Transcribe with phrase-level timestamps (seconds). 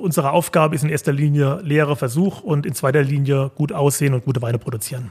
[0.00, 4.24] Unsere Aufgabe ist in erster Linie Lehre, Versuch und in zweiter Linie gut aussehen und
[4.24, 5.10] gute Weine produzieren.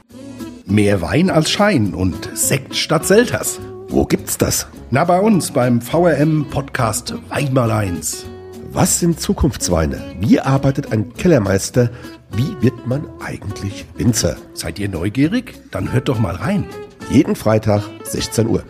[0.66, 3.60] Mehr Wein als Schein und Sekt statt Selters.
[3.88, 4.66] Wo gibt's das?
[4.90, 8.26] Na, bei uns beim VRM Podcast Weinmal 1.
[8.72, 10.00] Was sind Zukunftsweine?
[10.20, 11.90] Wie arbeitet ein Kellermeister?
[12.32, 14.36] Wie wird man eigentlich Winzer?
[14.54, 15.54] Seid ihr neugierig?
[15.70, 16.64] Dann hört doch mal rein.
[17.10, 18.62] Jeden Freitag 16 Uhr.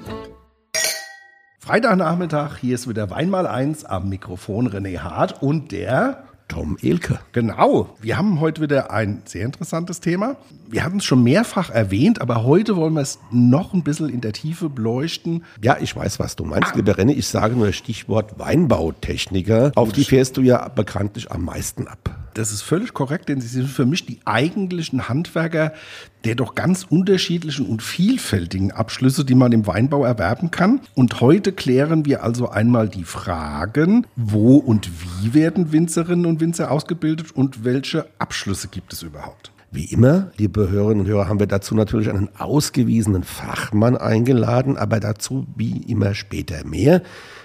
[1.70, 7.20] Freitagnachmittag, hier ist wieder Weinmal 1 am Mikrofon René Hart und der Tom Elke.
[7.30, 7.96] Genau.
[8.00, 10.34] Wir haben heute wieder ein sehr interessantes Thema.
[10.68, 14.20] Wir hatten es schon mehrfach erwähnt, aber heute wollen wir es noch ein bisschen in
[14.20, 15.44] der Tiefe beleuchten.
[15.62, 16.74] Ja, ich weiß, was du meinst, ah.
[16.74, 17.12] lieber René.
[17.12, 19.70] Ich sage nur Stichwort Weinbautechniker.
[19.76, 22.10] Auf die fährst du ja bekanntlich am meisten ab.
[22.34, 25.72] Das ist völlig korrekt, denn sie sind für mich die eigentlichen Handwerker
[26.24, 30.80] der doch ganz unterschiedlichen und vielfältigen Abschlüsse, die man im Weinbau erwerben kann.
[30.94, 36.70] Und heute klären wir also einmal die Fragen, wo und wie werden Winzerinnen und Winzer
[36.70, 39.50] ausgebildet und welche Abschlüsse gibt es überhaupt?
[39.72, 44.98] Wie immer, liebe Hörerinnen und Hörer, haben wir dazu natürlich einen ausgewiesenen Fachmann eingeladen, aber
[44.98, 47.02] dazu wie immer später mehr.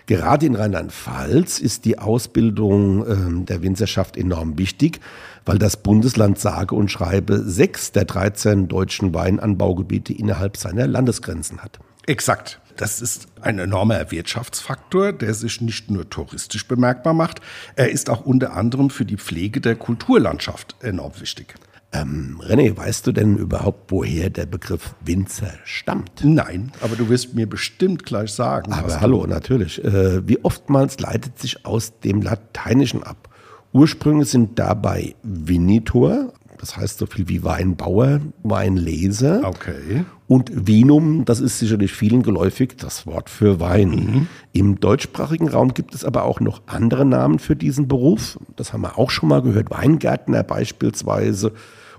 [0.07, 3.05] Gerade in Rheinland-Pfalz ist die Ausbildung
[3.41, 4.99] äh, der Winzerschaft enorm wichtig,
[5.45, 11.79] weil das Bundesland sage und schreibe sechs der 13 deutschen Weinanbaugebiete innerhalb seiner Landesgrenzen hat.
[12.05, 12.59] Exakt.
[12.77, 17.39] Das ist ein enormer Wirtschaftsfaktor, der sich nicht nur touristisch bemerkbar macht,
[17.75, 21.55] er ist auch unter anderem für die Pflege der Kulturlandschaft enorm wichtig.
[21.91, 26.23] Ähm, René, weißt du denn überhaupt, woher der Begriff Winzer stammt?
[26.23, 28.73] Nein, aber du wirst mir bestimmt gleich sagen.
[28.73, 29.83] Aber hallo, natürlich.
[29.83, 33.29] Äh, wie oftmals leitet sich aus dem Lateinischen ab.
[33.71, 39.41] Ursprünge sind dabei Vinitor, das heißt so viel wie Weinbauer, Weinleser.
[39.43, 40.05] Okay.
[40.27, 43.89] Und Vinum, das ist sicherlich vielen geläufig, das Wort für Wein.
[43.89, 44.27] Mhm.
[44.53, 48.39] Im deutschsprachigen Raum gibt es aber auch noch andere Namen für diesen Beruf.
[48.55, 49.69] Das haben wir auch schon mal gehört.
[49.69, 51.53] Weingärtner beispielsweise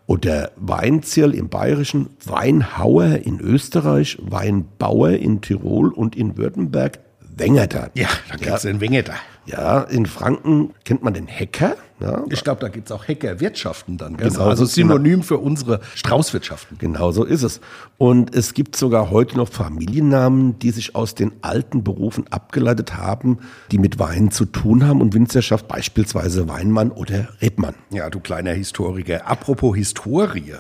[0.07, 7.91] oder Weinzierl im Bayerischen, Weinhauer in Österreich, Weinbauer in Tirol und in Württemberg, Wengerter.
[7.95, 8.71] Ja, da gibt es ja.
[8.71, 9.15] den Wengerter.
[9.47, 11.77] Ja, in Franken kennt man den Hecker.
[11.99, 14.19] Ja, ich glaube, da gibt es auch Hackerwirtschaften dann.
[14.19, 16.77] Genau, also Synonym für unsere Straußwirtschaften.
[16.79, 17.61] Genau so ist es.
[17.97, 23.39] Und es gibt sogar heute noch Familiennamen, die sich aus den alten Berufen abgeleitet haben,
[23.71, 27.75] die mit Wein zu tun haben und Winzerschaft, beispielsweise Weinmann oder Rebmann.
[27.91, 29.27] Ja, du kleiner Historiker.
[29.27, 30.55] Apropos Historie,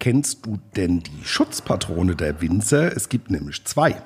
[0.00, 2.96] kennst du denn die Schutzpatrone der Winzer?
[2.96, 4.02] Es gibt nämlich zwei.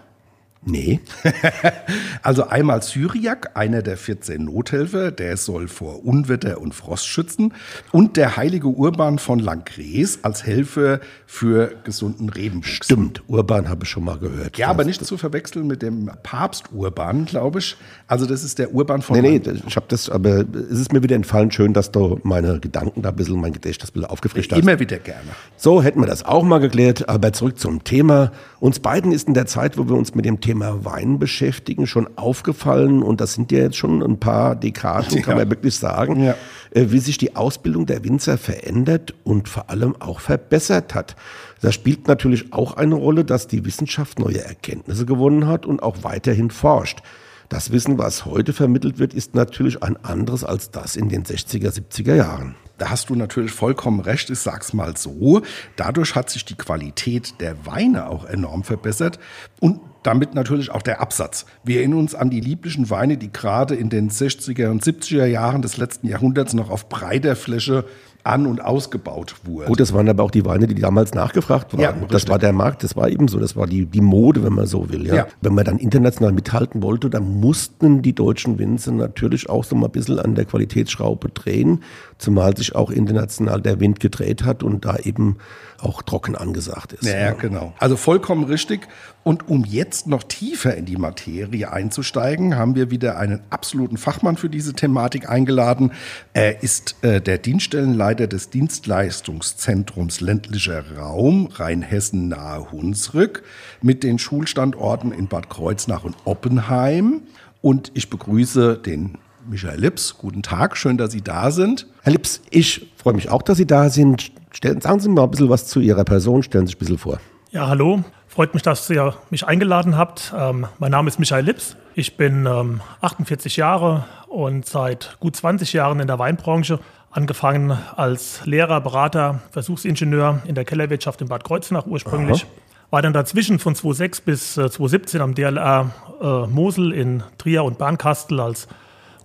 [0.67, 1.01] Nee.
[2.23, 7.53] also einmal Syriak, einer der 14 Nothelfer, der soll vor Unwetter und Frost schützen.
[7.93, 12.87] Und der heilige Urban von Langres als Helfer für gesunden Rebenwuchs.
[12.87, 14.57] Stimmt, Urban habe ich schon mal gehört.
[14.57, 17.77] Ja, aber nicht zu verwechseln mit dem Papst Urban, glaube ich.
[18.07, 21.03] Also das ist der Urban von Nee, nee, ich habe das, aber es ist mir
[21.03, 24.53] wieder entfallen, schön, dass du meine Gedanken da ein bisschen, mein Gedächtnis ein bisschen aufgefrischt
[24.53, 24.61] hast.
[24.61, 25.29] Immer wieder gerne.
[25.57, 28.33] So hätten wir das auch mal geklärt, aber zurück zum Thema.
[28.61, 31.89] Uns beiden ist in der Zeit, wo wir uns mit dem Thema Thema Wein beschäftigen,
[31.89, 36.23] schon aufgefallen, und das sind ja jetzt schon ein paar Dekaden, kann man wirklich sagen,
[36.23, 36.37] ja.
[36.71, 41.17] Äh, wie sich die Ausbildung der Winzer verändert und vor allem auch verbessert hat.
[41.61, 45.97] Da spielt natürlich auch eine Rolle, dass die Wissenschaft neue Erkenntnisse gewonnen hat und auch
[46.03, 47.01] weiterhin forscht.
[47.49, 51.73] Das Wissen, was heute vermittelt wird, ist natürlich ein anderes als das in den 60er,
[51.73, 52.55] 70er Jahren.
[52.79, 55.43] Da hast du natürlich vollkommen recht, ich sag's mal so.
[55.77, 59.19] Dadurch hat sich die Qualität der Weine auch enorm verbessert
[59.61, 61.47] und damit natürlich auch der Absatz.
[61.65, 65.63] Wir erinnern uns an die lieblichen Weine, die gerade in den 60er und 70er Jahren
[65.63, 67.85] des letzten Jahrhunderts noch auf breiter Fläche
[68.25, 69.67] an- und ausgebaut wurde.
[69.67, 71.81] Gut, das waren aber auch die Weine, die damals nachgefragt waren.
[71.81, 74.67] Ja, das war der Markt, das war ebenso, das war die, die Mode, wenn man
[74.67, 75.07] so will.
[75.07, 75.15] Ja.
[75.15, 75.27] ja.
[75.43, 79.87] Wenn man dann international mithalten wollte, dann mussten die deutschen Winzer natürlich auch so mal
[79.87, 81.83] ein bisschen an der Qualitätsschraube drehen,
[82.19, 85.39] zumal sich auch international der Wind gedreht hat und da eben
[85.81, 87.05] auch trocken angesagt ist.
[87.05, 87.75] Ja, ja, genau.
[87.79, 88.89] Also vollkommen richtig.
[89.23, 94.37] Und um jetzt noch tiefer in die Materie einzusteigen, haben wir wieder einen absoluten Fachmann
[94.37, 95.93] für diese Thematik eingeladen.
[96.33, 103.43] Er ist äh, der Dienststellenleiter des Dienstleistungszentrums ländlicher Raum Rheinhessen nahe Hunsrück
[103.83, 107.23] mit den Schulstandorten in Bad Kreuznach und Oppenheim.
[107.61, 109.17] Und ich begrüße den
[109.49, 110.17] Michael Lips.
[110.19, 111.87] Guten Tag, schön, dass Sie da sind.
[112.03, 114.33] Herr Lips, ich freue mich auch, dass Sie da sind.
[114.53, 116.99] Stellen, sagen Sie mal ein bisschen was zu Ihrer Person, stellen Sie sich ein bisschen
[116.99, 117.19] vor.
[117.51, 118.03] Ja, hallo.
[118.27, 120.35] Freut mich, dass ihr mich eingeladen habt.
[120.37, 121.77] Ähm, mein Name ist Michael Lips.
[121.95, 126.81] Ich bin ähm, 48 Jahre und seit gut 20 Jahren in der Weinbranche.
[127.13, 132.43] Angefangen als Lehrer, Berater, Versuchsingenieur in der Kellerwirtschaft in Bad Kreuznach ursprünglich.
[132.43, 132.51] Aha.
[132.91, 137.79] War dann dazwischen von 2006 bis äh, 2017 am DLR äh, Mosel in Trier und
[137.79, 138.67] Bernkastel als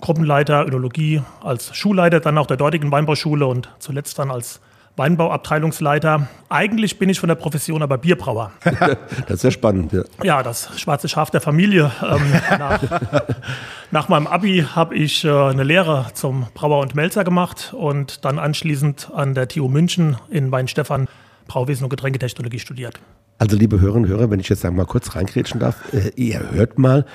[0.01, 4.62] Gruppenleiter Önologie, als Schulleiter dann auch der dortigen Weinbauschule und zuletzt dann als
[5.00, 6.28] Weinbauabteilungsleiter.
[6.50, 8.51] Eigentlich bin ich von der Profession aber Bierbrauer.
[8.63, 9.94] das ist ja spannend.
[9.94, 11.92] Ja, ja das schwarze Schaf der Familie.
[12.04, 12.22] Ähm,
[12.60, 12.81] nach,
[13.92, 18.38] nach, meinem Abi habe ich äh, eine Lehre zum Brauer und Melzer gemacht und dann
[18.38, 21.07] anschließend an der TU München in Weinstefan
[21.48, 23.00] Brauwesen und Getränketechnologie studiert.
[23.40, 26.78] Also liebe Hörerinnen und Hörer, wenn ich jetzt mal kurz reingrätschen darf, äh, ihr hört
[26.78, 27.06] mal,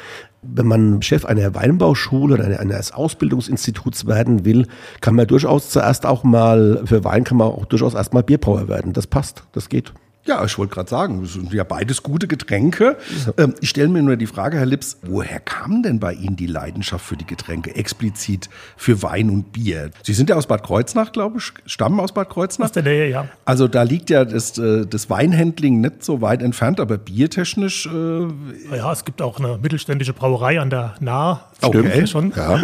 [0.55, 4.67] wenn man Chef einer Weinbauschule oder eines Ausbildungsinstituts werden will,
[5.00, 8.93] kann man durchaus zuerst auch mal, für Wein kann man auch durchaus erstmal Bierbrauer werden.
[8.93, 9.93] Das passt, das geht.
[10.26, 12.97] Ja, ich wollte gerade sagen, das sind ja beides gute Getränke.
[13.26, 13.44] Ja.
[13.44, 16.47] Ähm, ich stelle mir nur die Frage, Herr Lips, woher kam denn bei Ihnen die
[16.47, 19.91] Leidenschaft für die Getränke, explizit für Wein und Bier?
[20.03, 22.67] Sie sind ja aus Bad Kreuznach, glaube ich, stammen aus Bad Kreuznach.
[22.67, 23.29] Aus der Nähe, ja.
[23.44, 27.87] Also da liegt ja das, äh, das Weinhandling nicht so weit entfernt, aber biertechnisch.
[27.87, 31.41] Äh ja, es gibt auch eine mittelständische Brauerei an der Nahe.
[31.60, 32.06] Okay.
[32.06, 32.32] Schon.
[32.36, 32.62] Ja.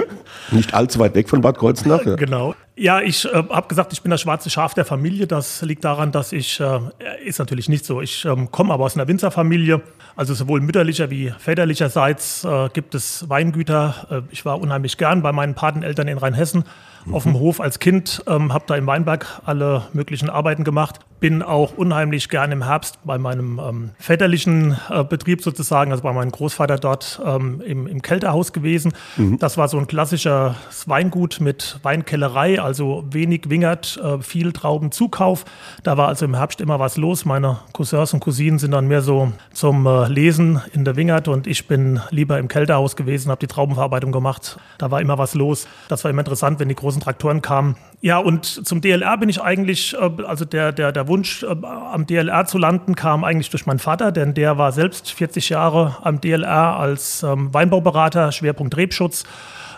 [0.50, 2.04] Nicht allzu weit weg von Bad Kreuznach.
[2.04, 2.16] Ja.
[2.16, 2.54] Genau.
[2.76, 5.26] Ja, ich äh, habe gesagt, ich bin das schwarze Schaf der Familie.
[5.26, 6.80] Das liegt daran, dass ich, äh,
[7.24, 8.00] ist natürlich nicht so.
[8.00, 9.82] Ich ähm, komme aber aus einer Winzerfamilie.
[10.16, 14.06] Also sowohl mütterlicher wie väterlicherseits äh, gibt es Weingüter.
[14.10, 16.64] Äh, ich war unheimlich gern bei meinen Pateneltern in Rheinhessen
[17.04, 17.14] mhm.
[17.14, 21.00] auf dem Hof als Kind, ähm, habe da im Weinberg alle möglichen Arbeiten gemacht.
[21.20, 26.12] Bin auch unheimlich gern im Herbst bei meinem ähm, väterlichen äh, Betrieb sozusagen, also bei
[26.12, 28.92] meinem Großvater dort ähm, im, im Kälterhaus gewesen.
[29.16, 29.38] Mhm.
[29.38, 30.54] Das war so ein klassisches
[30.86, 35.44] Weingut mit Weinkellerei, also wenig Wingert, äh, viel Traubenzukauf.
[35.82, 37.26] Da war also im Herbst immer was los.
[37.26, 41.46] Meine Cousins und Cousinen sind dann mehr so zum äh, Lesen in der Wingert und
[41.46, 44.58] ich bin lieber im Kälterhaus gewesen, habe die Traubenverarbeitung gemacht.
[44.78, 45.66] Da war immer was los.
[45.88, 47.76] Das war immer interessant, wenn die großen Traktoren kamen.
[48.02, 52.06] Ja, und zum DLR bin ich eigentlich, äh, also der, der, der Wunsch, äh, am
[52.06, 56.20] DLR zu landen, kam eigentlich durch meinen Vater, denn der war selbst 40 Jahre am
[56.20, 59.24] DLR als ähm, Weinbauberater, Schwerpunkt Rebschutz.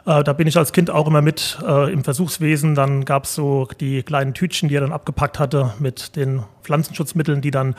[0.07, 2.75] Äh, da bin ich als Kind auch immer mit im Versuchswesen.
[2.75, 7.41] Dann gab es so die kleinen Tütchen, die er dann abgepackt hatte mit den Pflanzenschutzmitteln,
[7.41, 7.75] die dann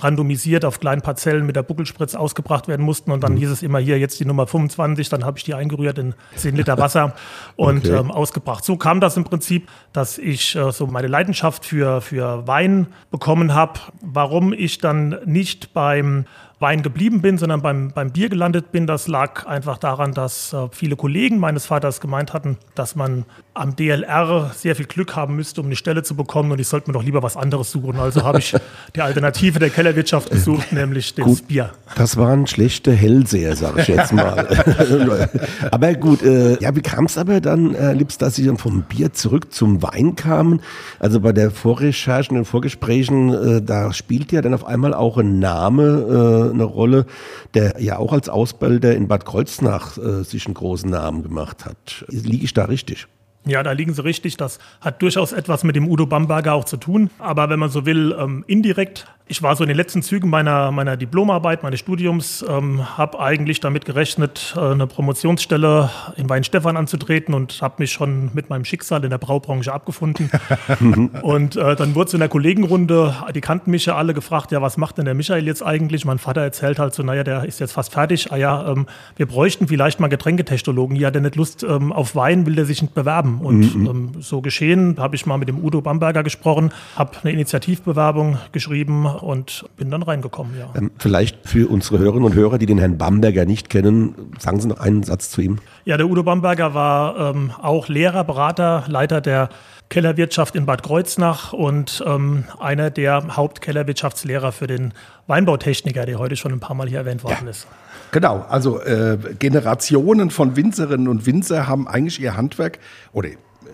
[0.00, 3.10] randomisiert auf kleinen Parzellen mit der Buckelspritz ausgebracht werden mussten.
[3.10, 3.38] Und dann mhm.
[3.38, 5.08] hieß es immer hier jetzt die Nummer 25.
[5.08, 7.14] Dann habe ich die eingerührt in 10 Liter Wasser
[7.56, 7.98] und okay.
[7.98, 8.64] ähm, ausgebracht.
[8.64, 13.54] So kam das im Prinzip, dass ich äh, so meine Leidenschaft für, für Wein bekommen
[13.54, 13.80] habe.
[14.00, 16.24] Warum ich dann nicht beim
[16.60, 18.88] Wein geblieben bin, sondern beim, beim Bier gelandet bin.
[18.88, 23.24] Das lag einfach daran, dass äh, viele Kollegen meines Vaters gemeint hatten, dass man
[23.54, 26.90] am DLR sehr viel Glück haben müsste, um eine Stelle zu bekommen und ich sollte
[26.90, 27.98] mir doch lieber was anderes suchen.
[27.98, 28.56] Also habe ich
[28.96, 31.70] die Alternative der Kellerwirtschaft gesucht, nämlich das gut, Bier.
[31.94, 35.28] Das waren schlechte Hellseher, sage ich jetzt mal.
[35.70, 38.82] aber gut, äh, ja, wie kam es aber dann, äh, Liebst, dass Sie dann vom
[38.82, 40.60] Bier zurück zum Wein kamen?
[40.98, 45.18] Also bei der Vorrecherche und den Vorgesprächen, äh, da spielt ja dann auf einmal auch
[45.18, 47.06] ein Name eine Rolle,
[47.54, 52.04] der ja auch als Ausbilder in Bad Kreuznach äh, sich einen großen Namen gemacht hat.
[52.08, 53.06] Liege ich da richtig?
[53.46, 54.36] Ja, da liegen Sie richtig.
[54.36, 57.10] Das hat durchaus etwas mit dem Udo Bamberger auch zu tun.
[57.18, 60.72] Aber wenn man so will, ähm, indirekt ich war so in den letzten Zügen meiner,
[60.72, 67.34] meiner Diplomarbeit, meines Studiums, ähm, habe eigentlich damit gerechnet, äh, eine Promotionsstelle in Weinstefan anzutreten
[67.34, 70.30] und habe mich schon mit meinem Schicksal in der Braubranche abgefunden.
[71.22, 74.62] und äh, dann wurde es in der Kollegenrunde, die kannten mich ja alle, gefragt, ja,
[74.62, 76.06] was macht denn der Michael jetzt eigentlich?
[76.06, 78.32] Mein Vater erzählt halt so, naja, der ist jetzt fast fertig.
[78.32, 78.86] Ah ja, ähm,
[79.16, 80.96] wir bräuchten vielleicht mal Getränketechnologen.
[80.96, 83.40] Ja, der nicht Lust ähm, auf Wein, will der sich nicht bewerben.
[83.42, 83.86] Und mhm.
[83.86, 89.06] ähm, so geschehen, habe ich mal mit dem Udo Bamberger gesprochen, habe eine Initiativbewerbung geschrieben
[89.22, 90.70] und bin dann reingekommen, ja.
[90.74, 94.68] Ähm, vielleicht für unsere Hörerinnen und Hörer, die den Herrn Bamberger nicht kennen, sagen Sie
[94.68, 95.58] noch einen Satz zu ihm.
[95.84, 99.48] Ja, der Udo Bamberger war ähm, auch Lehrer, Berater, Leiter der
[99.88, 104.92] Kellerwirtschaft in Bad Kreuznach und ähm, einer der Hauptkellerwirtschaftslehrer für den
[105.26, 107.50] Weinbautechniker, der heute schon ein paar Mal hier erwähnt worden ja.
[107.50, 107.66] ist.
[108.10, 112.78] Genau, also äh, Generationen von Winzerinnen und Winzer haben eigentlich ihr Handwerk
[113.12, 113.28] oder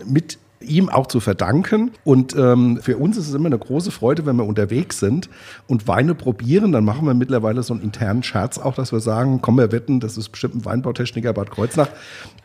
[0.05, 1.91] mit ihm auch zu verdanken.
[2.03, 5.29] Und ähm, für uns ist es immer eine große Freude, wenn wir unterwegs sind
[5.67, 6.71] und Weine probieren.
[6.71, 9.99] Dann machen wir mittlerweile so einen internen Scherz auch, dass wir sagen, komm, wir wetten,
[9.99, 11.89] das ist bestimmt ein Weinbautechniker Bad Kreuznach.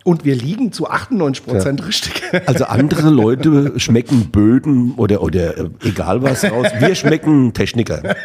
[0.03, 1.87] Und wir liegen zu 98 Prozent ja.
[1.87, 2.23] richtig.
[2.47, 6.69] Also andere Leute schmecken Böden oder, oder äh, egal was raus.
[6.79, 8.17] Wir schmecken Techniker.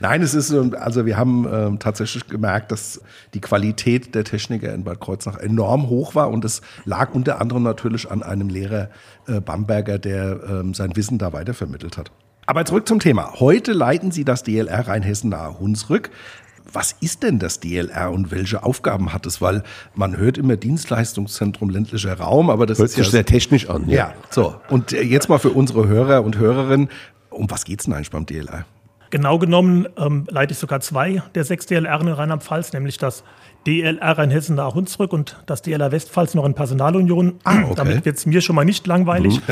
[0.00, 3.00] Nein, es ist, also wir haben äh, tatsächlich gemerkt, dass
[3.34, 7.62] die Qualität der Techniker in Bad Kreuznach enorm hoch war und es lag unter anderem
[7.62, 8.90] natürlich an einem Lehrer
[9.26, 12.10] äh, Bamberger, der ähm, sein Wissen da weitervermittelt hat.
[12.46, 13.40] Aber zurück zum Thema.
[13.40, 16.10] Heute leiten Sie das DLR Rheinhessen nahe Hunsrück
[16.72, 19.40] was ist denn das DLR und welche Aufgaben hat es?
[19.40, 19.62] Weil
[19.94, 23.88] man hört immer Dienstleistungszentrum ländlicher Raum, aber das hört ist sich ja sehr technisch an.
[23.88, 23.96] Ja.
[23.96, 24.56] ja, so.
[24.68, 26.88] Und äh, jetzt mal für unsere Hörer und Hörerinnen,
[27.30, 28.66] um was geht es denn eigentlich beim DLR?
[29.10, 33.24] Genau genommen ähm, leite ich sogar zwei der sechs DLR in Rheinland-Pfalz, nämlich das
[33.66, 37.34] DLR Rheinhessen nach Hunsrück und das DLR Westpfalz noch in Personalunion.
[37.44, 37.74] Ah, okay.
[37.76, 39.40] Damit wird es mir schon mal nicht langweilig.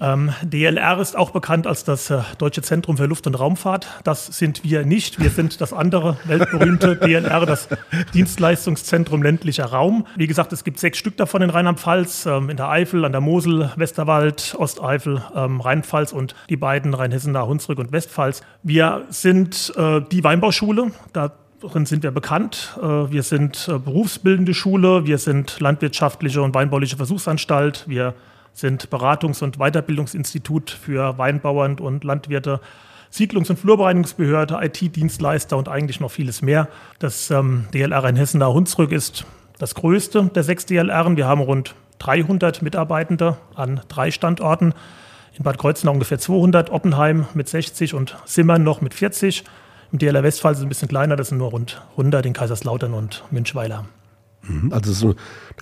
[0.00, 3.86] Ähm, DLR ist auch bekannt als das äh, Deutsche Zentrum für Luft- und Raumfahrt.
[4.04, 5.20] Das sind wir nicht.
[5.20, 7.68] Wir sind das andere weltberühmte DLR, das
[8.12, 10.06] Dienstleistungszentrum ländlicher Raum.
[10.16, 13.22] Wie gesagt, es gibt sechs Stück davon in Rheinland-Pfalz, ähm, in der Eifel, an der
[13.22, 18.42] Mosel, Westerwald, Osteifel, ähm, Rheinpfalz und die beiden Rheinhessen nach Hunsrück und Westpfalz.
[18.62, 20.90] Wir sind äh, die Weinbauschule.
[21.14, 22.76] Darin sind wir bekannt.
[22.78, 28.14] Äh, wir sind äh, berufsbildende Schule, wir sind landwirtschaftliche und weinbauliche Versuchsanstalt, wir
[28.56, 32.60] sind Beratungs- und Weiterbildungsinstitut für Weinbauern und Landwirte,
[33.10, 36.68] Siedlungs- und Flurbereinigungsbehörde, IT-Dienstleister und eigentlich noch vieles mehr.
[36.98, 39.26] Das ähm, DLR in Hessen nahe Hunsrück ist
[39.58, 41.16] das größte der sechs DLR.
[41.16, 44.72] Wir haben rund 300 Mitarbeitende an drei Standorten.
[45.34, 49.44] In Bad Kreuznach ungefähr 200, Oppenheim mit 60 und Simmern noch mit 40.
[49.92, 52.94] Im DLR Westfall ist es ein bisschen kleiner, das sind nur rund 100 in Kaiserslautern
[52.94, 53.84] und Münchweiler.
[54.48, 54.72] Mhm.
[54.72, 55.14] Also es ist eine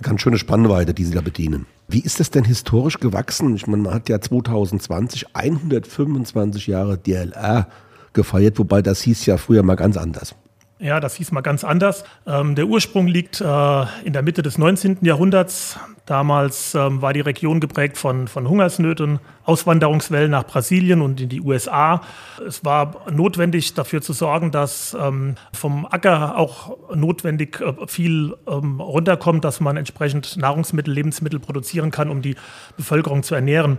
[0.03, 1.67] ganz schöne Spannweite, die Sie da bedienen.
[1.89, 3.55] Wie ist das denn historisch gewachsen?
[3.57, 7.69] Ich meine, man hat ja 2020 125 Jahre DLR
[8.13, 10.35] gefeiert, wobei das hieß ja früher mal ganz anders.
[10.81, 12.05] Ja, das hieß mal ganz anders.
[12.27, 14.99] Ähm, der Ursprung liegt äh, in der Mitte des 19.
[15.03, 15.79] Jahrhunderts.
[16.05, 21.41] Damals ähm, war die Region geprägt von, von Hungersnöten, Auswanderungswellen nach Brasilien und in die
[21.41, 22.03] USA.
[22.47, 28.81] Es war notwendig dafür zu sorgen, dass ähm, vom Acker auch notwendig äh, viel ähm,
[28.81, 32.35] runterkommt, dass man entsprechend Nahrungsmittel, Lebensmittel produzieren kann, um die
[32.77, 33.79] Bevölkerung zu ernähren.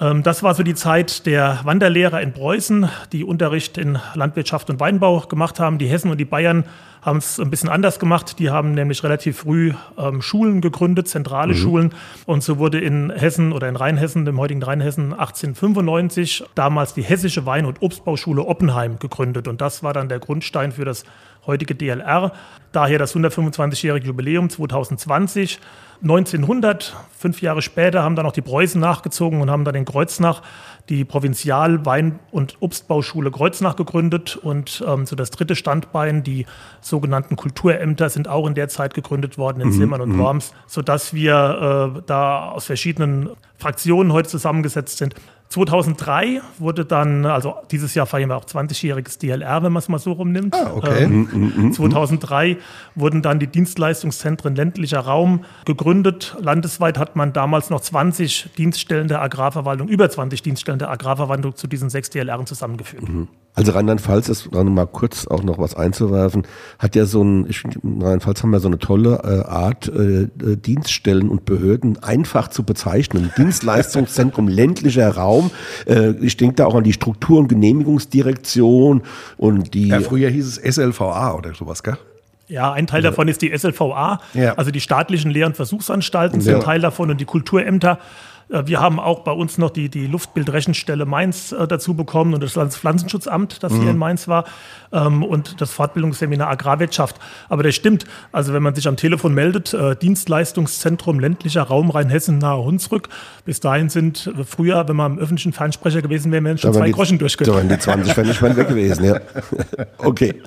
[0.00, 4.80] Ähm, das war so die Zeit der Wanderlehrer in Preußen, die Unterricht in Landwirtschaft und
[4.80, 5.78] Weinbau gemacht haben.
[5.78, 6.64] Die Hessen und die Bayern
[7.02, 8.38] haben es ein bisschen anders gemacht.
[8.40, 11.58] Die haben nämlich relativ früh ähm, Schulen gegründet, zentrale mhm.
[11.58, 11.94] Schulen.
[12.26, 17.46] Und so wurde in Hessen oder in Rheinhessen, dem heutigen Rheinhessen, 1895 damals die Hessische
[17.46, 19.46] Wein- und Obstbauschule Oppenheim gegründet.
[19.46, 21.04] Und das war dann der Grundstein für das
[21.46, 22.32] heutige DLR.
[22.72, 25.60] Daher das 125-jährige Jubiläum 2020.
[26.02, 30.42] 1900, fünf Jahre später, haben dann auch die Preußen nachgezogen und haben dann in Kreuznach
[30.88, 34.36] die Provinzial-Wein- und Obstbauschule Kreuznach gegründet.
[34.36, 36.46] Und ähm, so das dritte Standbein, die
[36.80, 39.72] sogenannten Kulturämter, sind auch in der Zeit gegründet worden in mhm.
[39.72, 40.18] Simmern und mhm.
[40.18, 45.14] Worms, sodass wir äh, da aus verschiedenen Fraktionen heute zusammengesetzt sind.
[45.48, 49.98] 2003 wurde dann, also dieses Jahr feiern wir auch 20-jähriges DLR, wenn man es mal
[49.98, 50.54] so rumnimmt.
[50.54, 51.04] Ah, okay.
[51.04, 56.36] Ähm, 2003 mhm, mhm, mhm, wurden dann die Dienstleistungszentren ländlicher Raum gegründet.
[56.40, 61.66] Landesweit hat man damals noch 20 Dienststellen der Agrarverwaltung, über 20 Dienststellen der Agrarverwaltung zu
[61.66, 63.08] diesen sechs DLR zusammengeführt.
[63.08, 63.28] Mhm.
[63.56, 66.46] Also Rheinland-Pfalz ist, dann mal kurz auch noch was einzuwerfen,
[66.78, 67.48] hat ja so ein,
[67.82, 72.64] Rheinland-Pfalz haben ja so eine tolle äh, Art, äh, äh Dienststellen und Behörden einfach zu
[72.64, 73.32] bezeichnen.
[73.38, 75.50] Dienstleistungszentrum ländlicher Raum.
[75.86, 79.02] Äh, ich denke da auch an die Struktur- und Genehmigungsdirektion
[79.38, 79.88] und die.
[79.88, 81.96] Ja, früher hieß es SLVA oder sowas, gell?
[82.48, 84.54] Ja, ein Teil davon ist die SLVA, ja.
[84.54, 86.58] also die staatlichen Lehr- und Versuchsanstalten sind ja.
[86.60, 87.98] Teil davon und die Kulturämter.
[88.48, 92.42] Äh, wir haben auch bei uns noch die, die Luftbildrechenstelle Mainz äh, dazu bekommen und
[92.42, 93.80] das Landespflanzenschutzamt, das mhm.
[93.82, 94.44] hier in Mainz war,
[94.92, 97.16] ähm, und das Fortbildungsseminar Agrarwirtschaft.
[97.48, 98.04] Aber das stimmt.
[98.32, 103.08] Also wenn man sich am Telefon meldet, äh, Dienstleistungszentrum ländlicher Raum Rheinhessen nahe Hunsrück.
[103.44, 106.86] Bis dahin sind äh, früher, wenn man im öffentlichen Fernsprecher gewesen wäre, wären schon zwei
[106.86, 107.68] die, Groschen durchgegangen.
[107.68, 109.20] Da waren die 20 Pfennig weg gewesen, ja.
[109.98, 110.42] okay.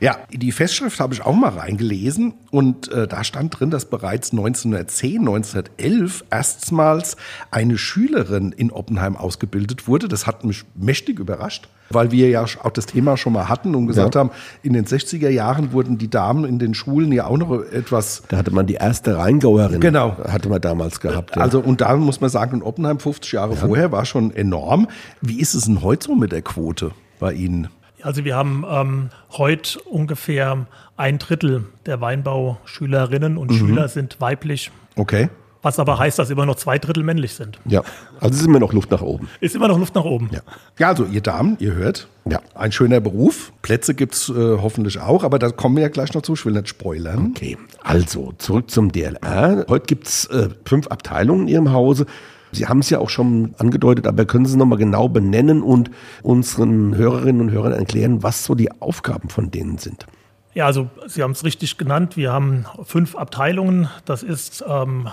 [0.00, 5.20] Ja, die Festschrift habe ich auch mal reingelesen und da stand drin, dass bereits 1910,
[5.20, 7.16] 1911 erstmals
[7.50, 10.08] eine Schülerin in Oppenheim ausgebildet wurde.
[10.08, 13.86] Das hat mich mächtig überrascht, weil wir ja auch das Thema schon mal hatten und
[13.86, 14.20] gesagt ja.
[14.20, 14.30] haben,
[14.62, 18.22] in den 60er Jahren wurden die Damen in den Schulen ja auch noch etwas.
[18.28, 19.80] Da hatte man die erste Rheingauerin.
[19.80, 20.16] Genau.
[20.18, 21.36] Hatte man damals gehabt.
[21.36, 21.42] Ja.
[21.42, 23.60] Also, und da muss man sagen, in Oppenheim 50 Jahre ja.
[23.60, 24.88] vorher war schon enorm.
[25.20, 27.68] Wie ist es denn heute so mit der Quote bei Ihnen?
[28.02, 33.54] Also wir haben ähm, heute ungefähr ein Drittel der Weinbauschülerinnen und mhm.
[33.54, 34.70] Schüler sind weiblich.
[34.96, 35.28] Okay.
[35.62, 37.58] Was aber heißt, dass immer noch zwei Drittel männlich sind.
[37.66, 37.82] Ja,
[38.18, 39.28] also ist immer noch Luft nach oben.
[39.40, 40.30] Ist immer noch Luft nach oben.
[40.32, 40.40] Ja,
[40.78, 42.40] ja also ihr Damen, ihr hört, ja.
[42.54, 43.52] ein schöner Beruf.
[43.60, 46.32] Plätze gibt es äh, hoffentlich auch, aber da kommen wir ja gleich noch zu.
[46.32, 47.32] Ich will nicht spoilern.
[47.36, 49.66] Okay, also zurück zum DLR.
[49.68, 52.06] Heute gibt es äh, fünf Abteilungen in Ihrem Hause.
[52.52, 55.90] Sie haben es ja auch schon angedeutet, aber können Sie es nochmal genau benennen und
[56.22, 60.06] unseren Hörerinnen und Hörern erklären, was so die Aufgaben von denen sind?
[60.52, 62.16] Ja, also Sie haben es richtig genannt.
[62.16, 63.88] Wir haben fünf Abteilungen.
[64.04, 65.08] Das ist ähm,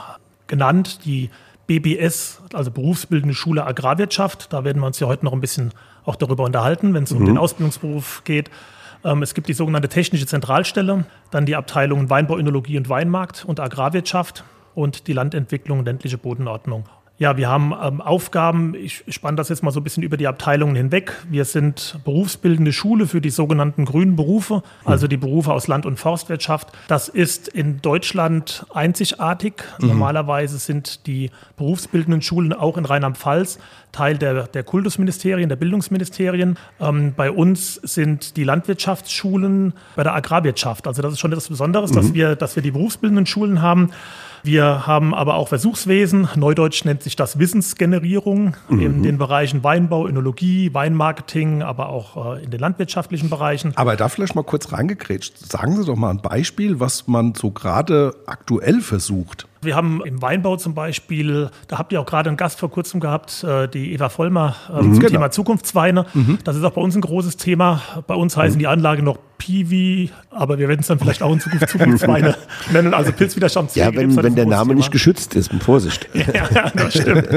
[0.47, 1.29] genannt, die
[1.67, 4.51] BBS, also Berufsbildende Schule Agrarwirtschaft.
[4.53, 5.71] Da werden wir uns ja heute noch ein bisschen
[6.05, 7.17] auch darüber unterhalten, wenn es mhm.
[7.17, 8.49] um den Ausbildungsberuf geht.
[9.03, 13.59] Ähm, es gibt die sogenannte Technische Zentralstelle, dann die Abteilungen Weinbau, Önologie und Weinmarkt und
[13.59, 16.85] Agrarwirtschaft und die Landentwicklung, ländliche Bodenordnung.
[17.19, 20.27] Ja, wir haben ähm, Aufgaben, ich spanne das jetzt mal so ein bisschen über die
[20.27, 21.13] Abteilungen hinweg.
[21.27, 25.99] Wir sind berufsbildende Schule für die sogenannten grünen Berufe, also die Berufe aus Land- und
[25.99, 26.67] Forstwirtschaft.
[26.87, 29.63] Das ist in Deutschland einzigartig.
[29.79, 29.87] Mhm.
[29.87, 33.57] Normalerweise sind die berufsbildenden Schulen auch in Rheinland-Pfalz
[33.91, 36.57] Teil der, der Kultusministerien, der Bildungsministerien.
[36.79, 40.85] Ähm, bei uns sind die Landwirtschaftsschulen bei der Agrarwirtschaft.
[40.87, 41.95] Also das ist schon etwas Besonderes, mhm.
[41.95, 43.89] dass, wir, dass wir die berufsbildenden Schulen haben.
[44.47, 46.29] Wir haben aber auch Versuchswesen.
[46.37, 48.79] Neudeutsch nennt sich das Wissensgenerierung mhm.
[48.79, 53.73] in den Bereichen Weinbau, Önologie, Weinmarketing, aber auch äh, in den landwirtschaftlichen Bereichen.
[53.75, 55.37] Aber da vielleicht mal kurz reingekrätscht.
[55.37, 59.49] Sagen Sie doch mal ein Beispiel, was man so gerade aktuell versucht.
[59.61, 62.99] Wir haben im Weinbau zum Beispiel, da habt ihr auch gerade einen Gast vor kurzem
[62.99, 65.07] gehabt, äh, die Eva Vollmer äh, mhm, zum genau.
[65.07, 66.05] Thema Zukunftsweine.
[66.13, 66.39] Mhm.
[66.43, 67.81] Das ist auch bei uns ein großes Thema.
[68.07, 68.59] Bei uns heißen mhm.
[68.59, 72.35] die Anlage noch Piwi, aber wir werden es dann vielleicht auch in Zukunft Zukunftsweine
[72.71, 72.93] nennen.
[72.93, 73.85] Also Pilzwiderstandsfähig.
[73.85, 74.77] Ja, wenn, wenn der Name Thema.
[74.77, 76.09] nicht geschützt ist, Vorsicht.
[76.13, 77.27] ja, das stimmt.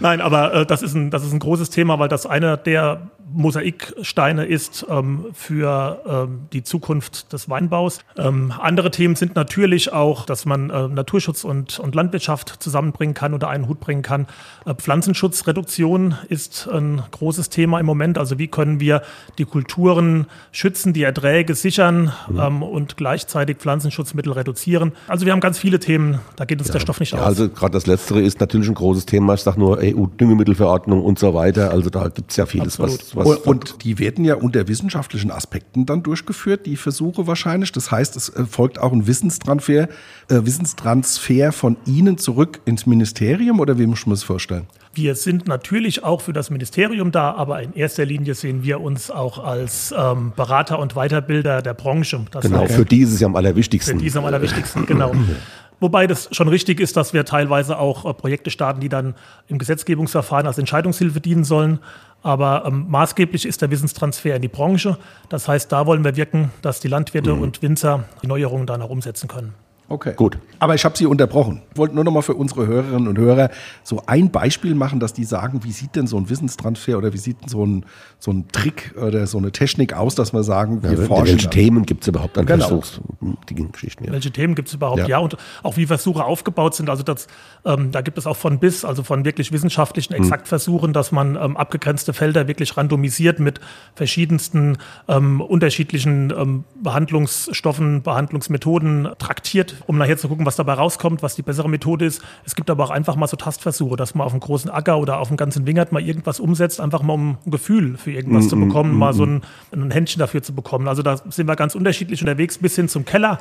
[0.00, 3.02] Nein, aber äh, das, ist ein, das ist ein großes Thema, weil das einer der
[3.32, 8.00] Mosaiksteine ist ähm, für ähm, die Zukunft des Weinbaus.
[8.16, 13.34] Ähm, andere Themen sind natürlich auch, dass man äh, Naturschutz und, und Landwirtschaft zusammenbringen kann
[13.34, 14.26] oder einen Hut bringen kann.
[14.64, 18.18] Äh, Pflanzenschutzreduktion ist ein großes Thema im Moment.
[18.18, 19.02] Also wie können wir
[19.38, 22.38] die Kulturen schützen, die Erträge sichern mhm.
[22.38, 24.92] Ähm, und gleichzeitig Pflanzenschutzmittel reduzieren.
[25.08, 26.74] Also wir haben ganz viele Themen, da geht uns ja.
[26.74, 27.26] der Stoff nicht ja, aus.
[27.26, 29.34] Also gerade das Letztere ist natürlich ein großes Thema.
[29.34, 31.70] Ich sage nur EU-Düngemittelverordnung und so weiter.
[31.70, 33.16] Also da gibt es ja vieles, Absolut.
[33.16, 37.72] was was und die werden ja unter wissenschaftlichen Aspekten dann durchgeführt, die Versuche wahrscheinlich.
[37.72, 39.88] Das heißt, es folgt auch ein Wissenstransfer, äh,
[40.28, 44.66] Wissenstransfer von Ihnen zurück ins Ministerium oder wie muss man es vorstellen?
[44.94, 49.10] Wir sind natürlich auch für das Ministerium da, aber in erster Linie sehen wir uns
[49.10, 52.24] auch als ähm, Berater und Weiterbilder der Branche.
[52.30, 53.94] Das genau, heißt, für die ist es ja am allerwichtigsten.
[53.94, 55.12] Für die ist am allerwichtigsten, genau.
[55.80, 59.14] Wobei das schon richtig ist, dass wir teilweise auch äh, Projekte starten, die dann
[59.46, 61.78] im Gesetzgebungsverfahren als Entscheidungshilfe dienen sollen.
[62.22, 64.98] Aber ähm, maßgeblich ist der Wissenstransfer in die Branche.
[65.28, 67.42] Das heißt, da wollen wir wirken, dass die Landwirte mhm.
[67.42, 69.54] und Winzer die Neuerungen dann auch umsetzen können.
[69.90, 70.12] Okay.
[70.14, 70.38] Gut.
[70.58, 71.62] Aber ich habe Sie unterbrochen.
[71.72, 73.48] Ich wollte nur noch mal für unsere Hörerinnen und Hörer
[73.82, 77.18] so ein Beispiel machen, dass die sagen, wie sieht denn so ein Wissenstransfer oder wie
[77.18, 77.86] sieht denn so ein,
[78.18, 81.36] so ein Trick oder so eine Technik aus, dass wir sagen, wir ja, forschen.
[81.36, 82.66] Welche Themen gibt es überhaupt an genau.
[82.66, 84.06] Versuchsgeschichten?
[84.06, 84.12] Ja.
[84.12, 84.98] Welche Themen gibt es überhaupt?
[84.98, 85.08] Ja.
[85.08, 85.18] ja.
[85.18, 86.90] und auch wie Versuche aufgebaut sind.
[86.90, 87.26] Also das,
[87.64, 90.22] ähm, da gibt es auch von bis, also von wirklich wissenschaftlichen hm.
[90.22, 93.60] Exaktversuchen, dass man ähm, abgegrenzte Felder wirklich randomisiert mit
[93.94, 94.76] verschiedensten
[95.08, 101.42] ähm, unterschiedlichen ähm, Behandlungsstoffen, Behandlungsmethoden traktiert um nachher zu gucken, was dabei rauskommt, was die
[101.42, 102.22] bessere Methode ist.
[102.44, 105.18] Es gibt aber auch einfach mal so Tastversuche, dass man auf einem großen Acker oder
[105.18, 108.48] auf einem ganzen Wingert mal irgendwas umsetzt, einfach mal um ein Gefühl für irgendwas mm,
[108.48, 110.88] zu bekommen, mm, mal so ein, ein Händchen dafür zu bekommen.
[110.88, 113.38] Also da sind wir ganz unterschiedlich unterwegs bis hin zum Keller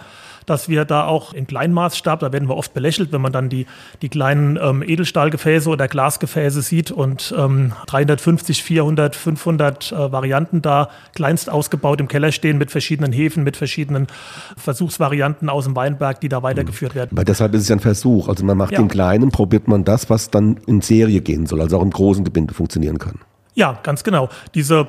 [0.47, 3.67] dass wir da auch in Kleinmaßstab, da werden wir oft belächelt, wenn man dann die,
[4.02, 10.89] die kleinen ähm, Edelstahlgefäße oder Glasgefäße sieht und ähm, 350, 400, 500 äh, Varianten da
[11.13, 14.08] kleinst ausgebaut im Keller stehen mit verschiedenen Hefen, mit verschiedenen
[14.56, 17.10] Versuchsvarianten aus dem Weinberg, die da weitergeführt werden.
[17.12, 18.28] Weil deshalb ist es ja ein Versuch.
[18.28, 18.80] Also man macht ja.
[18.80, 22.24] den kleinen, probiert man das, was dann in Serie gehen soll, also auch im großen
[22.24, 23.20] Gebinde funktionieren kann.
[23.54, 24.30] Ja, ganz genau.
[24.54, 24.88] Diese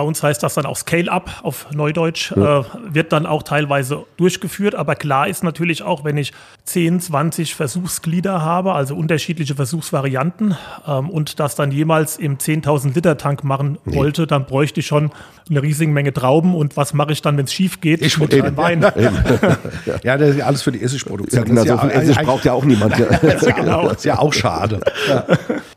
[0.00, 2.60] bei uns heißt das dann auch Scale-up auf Neudeutsch, ja.
[2.60, 4.74] äh, wird dann auch teilweise durchgeführt.
[4.74, 6.32] Aber klar ist natürlich auch, wenn ich
[6.64, 10.56] 10, 20 Versuchsglieder habe, also unterschiedliche Versuchsvarianten,
[10.88, 13.94] ähm, und das dann jemals im 10.000 Liter Tank machen nee.
[13.94, 15.10] wollte, dann bräuchte ich schon
[15.50, 16.54] eine riesige Menge Trauben.
[16.54, 18.00] Und was mache ich dann, wenn es schief geht?
[18.00, 18.80] Ich mit einem Wein.
[20.02, 21.42] ja, das ist ja alles für die Essigproduktion.
[21.42, 22.94] Ja, genau, so viel Essig braucht ja auch niemand.
[23.22, 23.88] das, ist genau.
[23.88, 24.80] das ist ja auch schade.
[25.08, 25.24] Ja,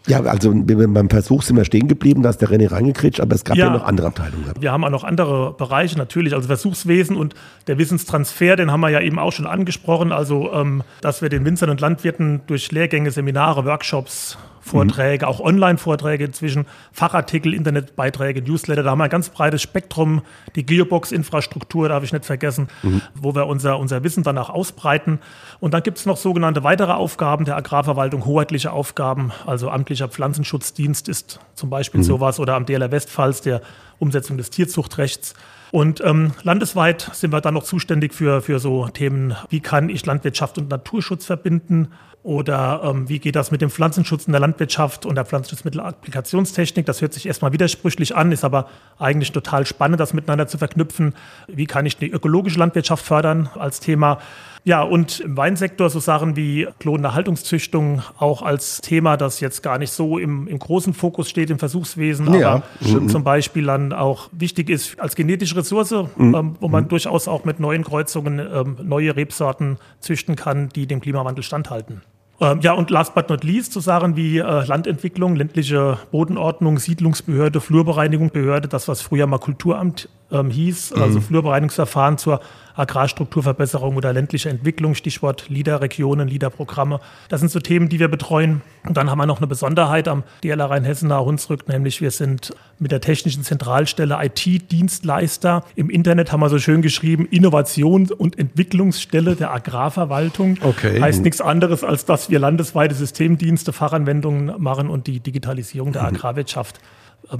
[0.07, 3.43] ja also beim Versuch sind wir stehen geblieben, da ist der René reingekritscht, aber es
[3.43, 6.47] gab ja, ja noch andere andere Abteilungen Wir haben auch noch andere Bereiche natürlich, also
[6.47, 7.35] Versuchswesen und
[7.67, 11.45] der Wissenstransfer, den haben wir ja eben auch schon angesprochen, also ähm, dass wir den
[11.45, 15.31] Winzern und Landwirten durch Lehrgänge, Seminare, Workshops, Vorträge, mhm.
[15.31, 18.81] auch Online-Vorträge inzwischen, Fachartikel, Internetbeiträge, Newsletter.
[18.81, 20.21] Da haben wir ein ganz breites Spektrum.
[20.55, 23.01] Die Gearbox-Infrastruktur darf ich nicht vergessen, mhm.
[23.13, 25.19] wo wir unser, unser Wissen dann auch ausbreiten.
[25.59, 29.31] Und dann gibt es noch sogenannte weitere Aufgaben der Agrarverwaltung, hoheitliche Aufgaben.
[29.45, 32.05] Also amtlicher Pflanzenschutzdienst ist zum Beispiel mhm.
[32.05, 33.61] sowas oder am DLR Westpfalz der
[33.99, 35.33] Umsetzung des Tierzuchtrechts.
[35.71, 40.05] Und ähm, landesweit sind wir dann noch zuständig für, für so Themen, wie kann ich
[40.05, 41.89] Landwirtschaft und Naturschutz verbinden
[42.23, 46.85] oder ähm, wie geht das mit dem Pflanzenschutz in der Landwirtschaft und der Pflanzenschutzmittel-Applikationstechnik?
[46.85, 51.15] Das hört sich erstmal widersprüchlich an, ist aber eigentlich total spannend, das miteinander zu verknüpfen.
[51.47, 54.19] Wie kann ich die ökologische Landwirtschaft fördern als Thema?
[54.63, 59.77] Ja, und im Weinsektor so Sachen wie klonende Haltungszüchtung auch als Thema, das jetzt gar
[59.77, 62.49] nicht so im, im großen Fokus steht im Versuchswesen, ja.
[62.49, 63.09] aber mhm.
[63.09, 66.33] zum Beispiel dann auch wichtig ist als genetische Ressource, mhm.
[66.33, 66.87] ähm, wo man mhm.
[66.87, 72.01] durchaus auch mit neuen Kreuzungen ähm, neue Rebsorten züchten kann, die dem Klimawandel standhalten.
[72.43, 77.61] Ähm, ja, und last but not least, so Sachen wie äh, Landentwicklung, ländliche Bodenordnung, Siedlungsbehörde,
[77.61, 81.23] Flurbereinigungsbehörde, das, was früher mal Kulturamt ähm, hieß, also mhm.
[81.23, 82.41] Flurbereinigungsverfahren zur
[82.75, 86.99] Agrarstrukturverbesserung oder ländliche Entwicklung, Stichwort LIDA-Regionen, LIDA-Programme.
[87.29, 88.61] Das sind so Themen, die wir betreuen.
[88.87, 92.53] Und dann haben wir noch eine Besonderheit am DLR Rheinhessen nahe Hunsrück, nämlich wir sind
[92.79, 95.63] mit der technischen Zentralstelle IT-Dienstleister.
[95.75, 100.57] Im Internet haben wir so schön geschrieben, Innovations- und Entwicklungsstelle der Agrarverwaltung.
[100.61, 100.99] Okay.
[100.99, 106.15] Heißt nichts anderes, als dass wir landesweite Systemdienste, Fachanwendungen machen und die Digitalisierung der mhm.
[106.15, 106.79] Agrarwirtschaft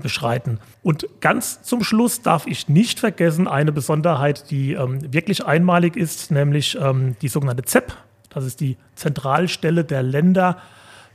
[0.02, 0.60] beschreiten.
[0.82, 6.32] Und ganz zum Schluss darf ich nicht vergessen eine Besonderheit, die ähm, wirklich einmalig ist,
[6.32, 7.94] nämlich ähm, die sogenannte ZEP.
[8.30, 10.58] Das ist die Zentralstelle der Länder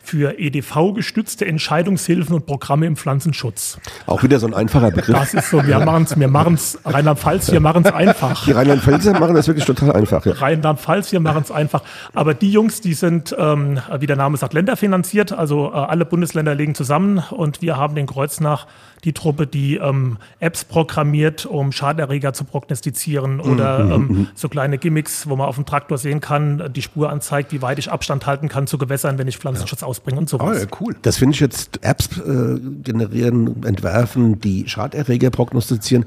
[0.08, 3.78] für EDV-gestützte Entscheidungshilfen und Programme im Pflanzenschutz.
[4.06, 5.14] Auch wieder so ein einfacher Begriff.
[5.14, 8.44] Das ist so, wir machen es, wir machen es, Rheinland-Pfalz, wir machen es einfach.
[8.46, 10.24] Die Rheinland-Pfälzer machen das wirklich total einfach.
[10.24, 10.32] Ja.
[10.32, 11.82] Rheinland-Pfalz, wir machen es einfach.
[12.14, 15.32] Aber die Jungs, die sind, ähm, wie der Name sagt, länderfinanziert.
[15.32, 18.66] Also äh, alle Bundesländer legen zusammen und wir haben den Kreuznach
[19.04, 24.28] die Truppe, die ähm, Apps programmiert, um Schaderreger zu prognostizieren oder mhm, ähm, mhm.
[24.34, 27.78] so kleine Gimmicks, wo man auf dem Traktor sehen kann, die Spur anzeigt, wie weit
[27.78, 29.86] ich Abstand halten kann zu Gewässern, wenn ich Pflanzenschutz ja.
[29.98, 30.56] Ausbringe und sowas.
[30.56, 30.96] Oh, ja, cool.
[31.02, 36.04] Das finde ich jetzt Apps äh, generieren, entwerfen, die Schaderreger prognostizieren.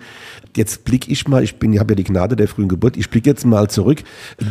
[0.55, 3.09] Jetzt blicke ich mal, ich bin, ich habe ja die Gnade der frühen Geburt, ich
[3.09, 4.03] blicke jetzt mal zurück,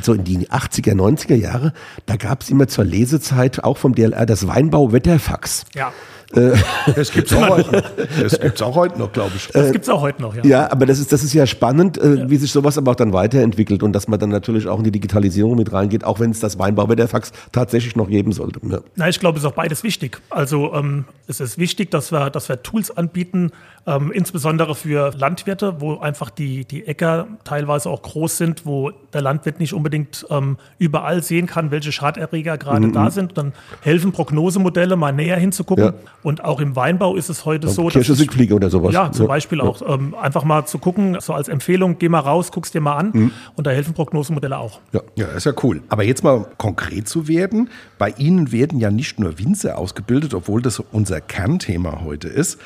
[0.02, 1.72] so in die 80er, 90er Jahre,
[2.06, 5.64] da gab es immer zur Lesezeit auch vom DLR das Weinbau-Wetterfax.
[5.74, 5.92] Ja.
[6.34, 6.52] Äh,
[6.94, 7.82] das gibt es auch, heute noch.
[8.22, 9.48] Das gibt's auch heute noch, glaube ich.
[9.48, 10.44] Das gibt es auch heute noch, ja.
[10.44, 12.30] Ja, aber das ist, das ist ja spannend, äh, ja.
[12.30, 14.92] wie sich sowas aber auch dann weiterentwickelt und dass man dann natürlich auch in die
[14.92, 18.60] Digitalisierung mit reingeht, auch wenn es das Weinbau-Wetterfax tatsächlich noch geben sollte.
[18.62, 18.78] Ja.
[18.96, 20.20] Na, ich glaube, es ist auch beides wichtig.
[20.30, 23.50] Also ähm, es ist wichtig, dass wir, dass wir Tools anbieten,
[23.86, 29.22] ähm, insbesondere für Landwirte, wo einfach die, die Äcker teilweise auch groß sind, wo der
[29.22, 32.92] Landwirt nicht unbedingt ähm, überall sehen kann, welche Schaderreger gerade mhm.
[32.92, 33.38] da sind.
[33.38, 35.84] Dann helfen Prognosemodelle, mal näher hinzugucken.
[35.84, 35.94] Ja.
[36.22, 37.86] Und auch im Weinbau ist es heute so.
[37.88, 38.92] Kirsche Siegfliege oder sowas.
[38.92, 39.28] Ja, zum ja.
[39.28, 39.80] Beispiel auch.
[39.86, 43.10] Ähm, einfach mal zu gucken, so als Empfehlung, geh mal raus, guck's dir mal an.
[43.12, 43.30] Mhm.
[43.56, 44.80] Und da helfen Prognosemodelle auch.
[44.92, 45.00] Ja.
[45.16, 45.82] ja, ist ja cool.
[45.88, 47.70] Aber jetzt mal konkret zu werden.
[47.98, 52.60] Bei Ihnen werden ja nicht nur Winzer ausgebildet, obwohl das unser Kernthema heute ist.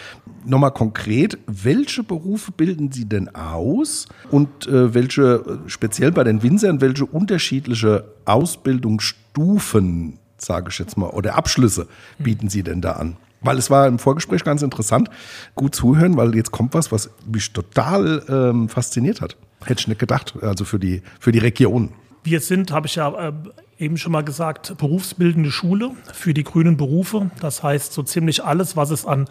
[0.45, 6.81] Nochmal konkret, welche Berufe bilden Sie denn aus und äh, welche, speziell bei den Winzern,
[6.81, 11.87] welche unterschiedliche Ausbildungsstufen, sage ich jetzt mal, oder Abschlüsse
[12.19, 13.17] bieten Sie denn da an?
[13.45, 15.09] Weil es war im Vorgespräch ganz interessant,
[15.55, 19.37] gut zuhören, weil jetzt kommt was, was mich total ähm, fasziniert hat.
[19.65, 21.91] Hätte ich nicht gedacht, also für die, für die Region.
[22.23, 23.33] Wir sind, habe ich ja äh,
[23.79, 27.31] eben schon mal gesagt, berufsbildende Schule für die grünen Berufe.
[27.41, 29.27] Das heißt, so ziemlich alles, was es an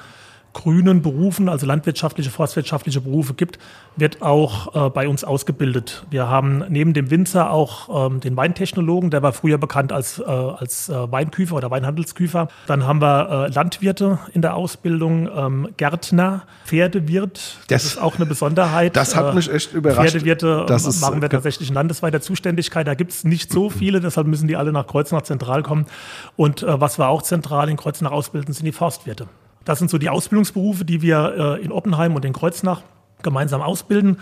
[0.54, 3.60] grünen Berufen, also landwirtschaftliche, forstwirtschaftliche Berufe gibt,
[3.96, 6.06] wird auch äh, bei uns ausgebildet.
[6.10, 10.24] Wir haben neben dem Winzer auch ähm, den Weintechnologen, der war früher bekannt als, äh,
[10.24, 12.48] als äh, Weinküfer oder Weinhandelsküfer.
[12.68, 17.58] Dann haben wir äh, Landwirte in der Ausbildung, ähm, Gärtner, Pferdewirt.
[17.68, 18.96] Das, das, ist auch eine Besonderheit.
[18.96, 20.12] Das hat mich echt überrascht.
[20.12, 22.88] Pferdewirte das ist, machen wir tatsächlich in landesweiter Zuständigkeit.
[22.88, 25.88] Da gibt es nicht so viele, deshalb müssen die alle nach Kreuznach zentral kommen.
[26.36, 29.28] Und äh, was wir auch zentral in Kreuznach ausbilden, sind die Forstwirte.
[29.65, 32.82] Das sind so die Ausbildungsberufe, die wir äh, in Oppenheim und in Kreuznach
[33.21, 34.19] gemeinsam ausbilden.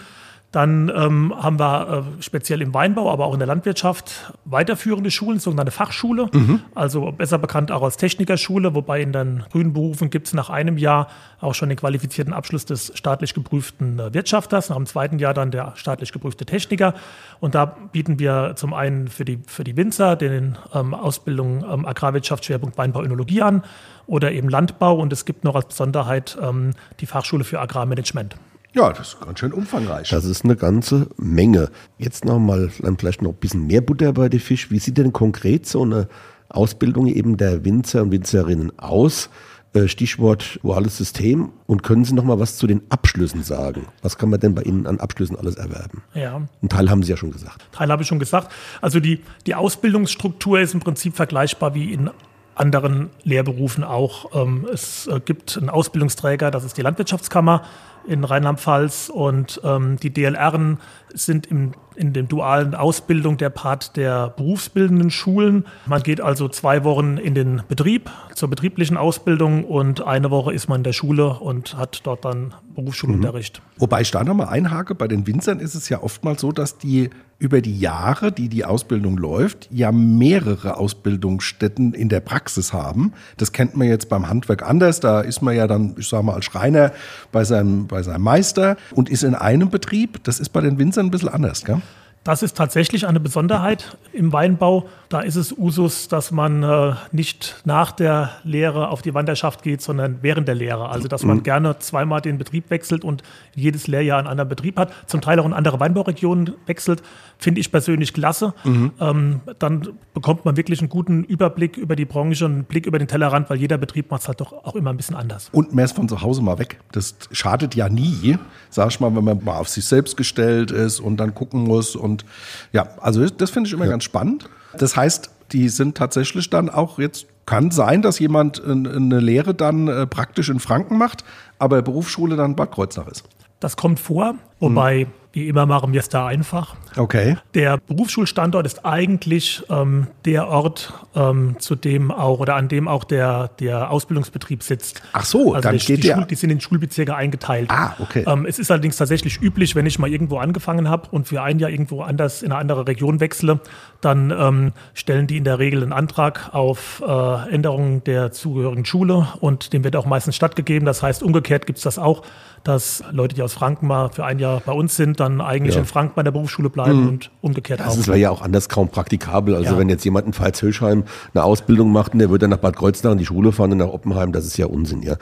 [0.51, 5.39] Dann ähm, haben wir äh, speziell im Weinbau, aber auch in der Landwirtschaft weiterführende Schulen,
[5.39, 6.59] sogenannte Fachschule, mhm.
[6.75, 10.77] also besser bekannt auch als Technikerschule, wobei in den grünen Berufen gibt es nach einem
[10.77, 11.07] Jahr
[11.39, 15.51] auch schon den qualifizierten Abschluss des staatlich geprüften äh, Wirtschafters, nach dem zweiten Jahr dann
[15.51, 16.95] der staatlich geprüfte Techniker.
[17.39, 21.85] Und da bieten wir zum einen für die, für die Winzer den ähm, Ausbildung ähm,
[21.85, 23.63] Agrarwirtschaft Schwerpunkt Weinbau Önologie an
[24.05, 28.35] oder eben Landbau und es gibt noch als Besonderheit ähm, die Fachschule für Agrarmanagement.
[28.73, 30.09] Ja, das ist ganz schön umfangreich.
[30.09, 31.69] Das ist eine ganze Menge.
[31.97, 34.71] Jetzt nochmal vielleicht noch ein bisschen mehr Butter bei den Fisch.
[34.71, 36.07] Wie sieht denn konkret so eine
[36.47, 39.29] Ausbildung eben der Winzer und Winzerinnen aus?
[39.73, 41.49] Äh, Stichwort duales System.
[41.65, 43.87] Und können Sie noch mal was zu den Abschlüssen sagen?
[44.01, 46.03] Was kann man denn bei Ihnen an Abschlüssen alles erwerben?
[46.13, 46.41] Ja.
[46.61, 47.67] Ein Teil haben Sie ja schon gesagt.
[47.73, 48.53] Teil habe ich schon gesagt.
[48.79, 52.09] Also die, die Ausbildungsstruktur ist im Prinzip vergleichbar wie in
[52.55, 54.35] anderen Lehrberufen auch.
[54.35, 57.63] Ähm, es äh, gibt einen Ausbildungsträger, das ist die Landwirtschaftskammer
[58.05, 60.77] in Rheinland-Pfalz und ähm, die DLR
[61.13, 65.65] sind im, in der dualen Ausbildung der Part der berufsbildenden Schulen.
[65.85, 70.67] Man geht also zwei Wochen in den Betrieb zur betrieblichen Ausbildung und eine Woche ist
[70.67, 73.59] man in der Schule und hat dort dann Berufsschulunterricht.
[73.59, 73.81] Mhm.
[73.81, 77.09] Wobei ich da nochmal einhake, bei den Winzern ist es ja oftmals so, dass die
[77.41, 83.13] über die Jahre, die die Ausbildung läuft, ja mehrere Ausbildungsstätten in der Praxis haben.
[83.37, 84.99] Das kennt man jetzt beim Handwerk anders.
[84.99, 86.91] Da ist man ja dann, ich sage mal, als Schreiner
[87.31, 90.23] bei seinem, bei seinem Meister und ist in einem Betrieb.
[90.23, 91.81] Das ist bei den Winzern ein bisschen anders, gell?
[92.23, 94.87] Das ist tatsächlich eine Besonderheit im Weinbau.
[95.09, 99.81] Da ist es Usus, dass man äh, nicht nach der Lehre auf die Wanderschaft geht,
[99.81, 100.89] sondern während der Lehre.
[100.89, 101.43] Also dass man mhm.
[101.43, 103.23] gerne zweimal den Betrieb wechselt und
[103.55, 107.01] jedes Lehrjahr einen anderen Betrieb hat, zum Teil auch in andere Weinbauregionen wechselt,
[107.39, 108.53] finde ich persönlich klasse.
[108.63, 108.91] Mhm.
[108.99, 113.07] Ähm, dann bekommt man wirklich einen guten Überblick über die Branche, einen Blick über den
[113.07, 115.49] Tellerrand, weil jeder Betrieb macht es halt doch auch immer ein bisschen anders.
[115.51, 116.79] Und mehr ist von zu Hause mal weg.
[116.91, 118.37] Das schadet ja nie,
[118.69, 121.95] sag ich mal, wenn man mal auf sich selbst gestellt ist und dann gucken muss
[121.95, 122.25] und und
[122.71, 123.91] ja, also das finde ich immer ja.
[123.91, 124.49] ganz spannend.
[124.77, 129.87] Das heißt, die sind tatsächlich dann auch jetzt, kann sein, dass jemand eine Lehre dann
[129.87, 131.23] äh, praktisch in Franken macht,
[131.59, 133.23] aber Berufsschule dann Bad Kreuznach ist.
[133.59, 135.07] Das kommt vor, wobei hm.
[135.33, 136.75] Wie immer machen wir es da einfach.
[136.97, 137.37] Okay.
[137.53, 143.05] Der Berufsschulstandort ist eigentlich ähm, der Ort, ähm, zu dem auch oder an dem auch
[143.05, 145.01] der, der Ausbildungsbetrieb sitzt.
[145.13, 147.71] Ach so, also dann die, geht die, Schul, die sind in Schulbezirke eingeteilt.
[147.71, 148.25] Ah, okay.
[148.27, 151.59] Ähm, es ist allerdings tatsächlich üblich, wenn ich mal irgendwo angefangen habe und für ein
[151.59, 153.61] Jahr irgendwo anders in eine andere Region wechsle,
[154.01, 159.29] dann ähm, stellen die in der Regel einen Antrag auf äh, Änderung der zugehörigen Schule
[159.39, 160.85] und dem wird auch meistens stattgegeben.
[160.85, 162.23] Das heißt, umgekehrt gibt es das auch,
[162.63, 165.81] dass Leute, die aus Franken mal für ein Jahr bei uns sind, dann eigentlich ja.
[165.81, 167.07] in Franken bei der Berufsschule bleiben mhm.
[167.07, 167.95] und umgekehrt das auch.
[167.95, 169.55] Das wäre ja auch anders kaum praktikabel.
[169.55, 169.77] Also ja.
[169.77, 171.03] wenn jetzt jemand in Pfalz-Hölschheim
[171.33, 173.77] eine Ausbildung macht und der würde dann nach Bad Kreuznach in die Schule fahren und
[173.77, 175.15] nach Oppenheim, das ist ja Unsinn, ja.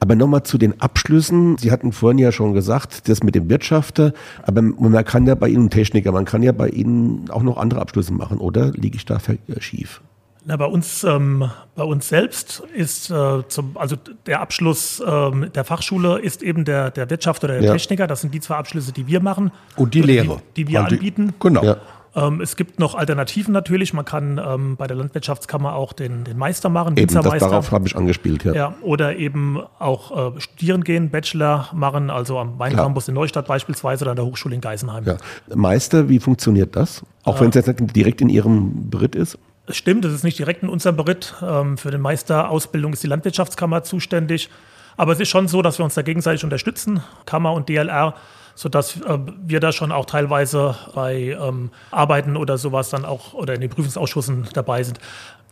[0.00, 1.56] Aber nochmal zu den Abschlüssen.
[1.58, 5.48] Sie hatten vorhin ja schon gesagt, das mit dem Wirtschafter, aber man kann ja bei
[5.48, 8.72] Ihnen Techniker, man kann ja bei Ihnen auch noch andere Abschlüsse machen, oder?
[8.72, 9.18] Liege ich da
[9.58, 10.02] schief?
[10.48, 15.62] Na, bei uns, ähm, bei uns selbst ist äh, zum, also der Abschluss ähm, der
[15.62, 17.72] Fachschule ist eben der, der Wirtschaft oder der ja.
[17.72, 18.06] Techniker.
[18.06, 19.52] Das sind die zwei Abschlüsse, die wir machen.
[19.76, 20.40] Und die Lehre.
[20.56, 21.34] Die, die wir die, anbieten.
[21.38, 21.62] Genau.
[21.62, 21.76] Ja.
[22.16, 23.92] Ähm, es gibt noch Alternativen natürlich.
[23.92, 27.86] Man kann ähm, bei der Landwirtschaftskammer auch den, den Meister machen, eben, das, darauf habe
[27.86, 28.54] ich angespielt, ja.
[28.54, 28.74] ja.
[28.80, 34.12] Oder eben auch äh, studieren gehen, Bachelor machen, also am Weincampus in Neustadt beispielsweise oder
[34.12, 35.04] an der Hochschule in Geisenheim.
[35.04, 35.18] Ja.
[35.54, 37.02] Meister, wie funktioniert das?
[37.24, 39.38] Auch äh, wenn es jetzt nicht direkt in Ihrem Beritt ist?
[39.68, 41.34] Es stimmt, es ist nicht direkt in unserem Beritt.
[41.42, 44.48] Ähm, für den Meisterausbildung ist die Landwirtschaftskammer zuständig.
[44.96, 48.14] Aber es ist schon so, dass wir uns da gegenseitig unterstützen, Kammer und DLR,
[48.58, 53.54] sodass äh, wir da schon auch teilweise bei ähm, Arbeiten oder sowas dann auch oder
[53.54, 54.98] in den Prüfungsausschüssen dabei sind.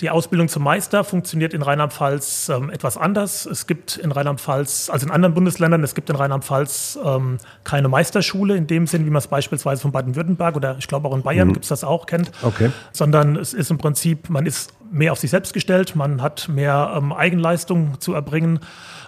[0.01, 3.47] Die Ausbildung zum Meister funktioniert in Rheinland-Pfalz ähm, etwas anders.
[3.47, 8.57] Es gibt in Rheinland-Pfalz, also in anderen Bundesländern, es gibt in Rheinland-Pfalz ähm, keine Meisterschule
[8.57, 11.47] in dem Sinn, wie man es beispielsweise von Baden-Württemberg oder ich glaube auch in Bayern
[11.47, 11.53] mhm.
[11.53, 12.33] gibt es das auch kennt.
[12.43, 12.73] Okay.
[12.91, 16.93] Sondern es ist im Prinzip, man ist mehr auf sich selbst gestellt, man hat mehr
[16.97, 18.59] ähm, Eigenleistung zu erbringen.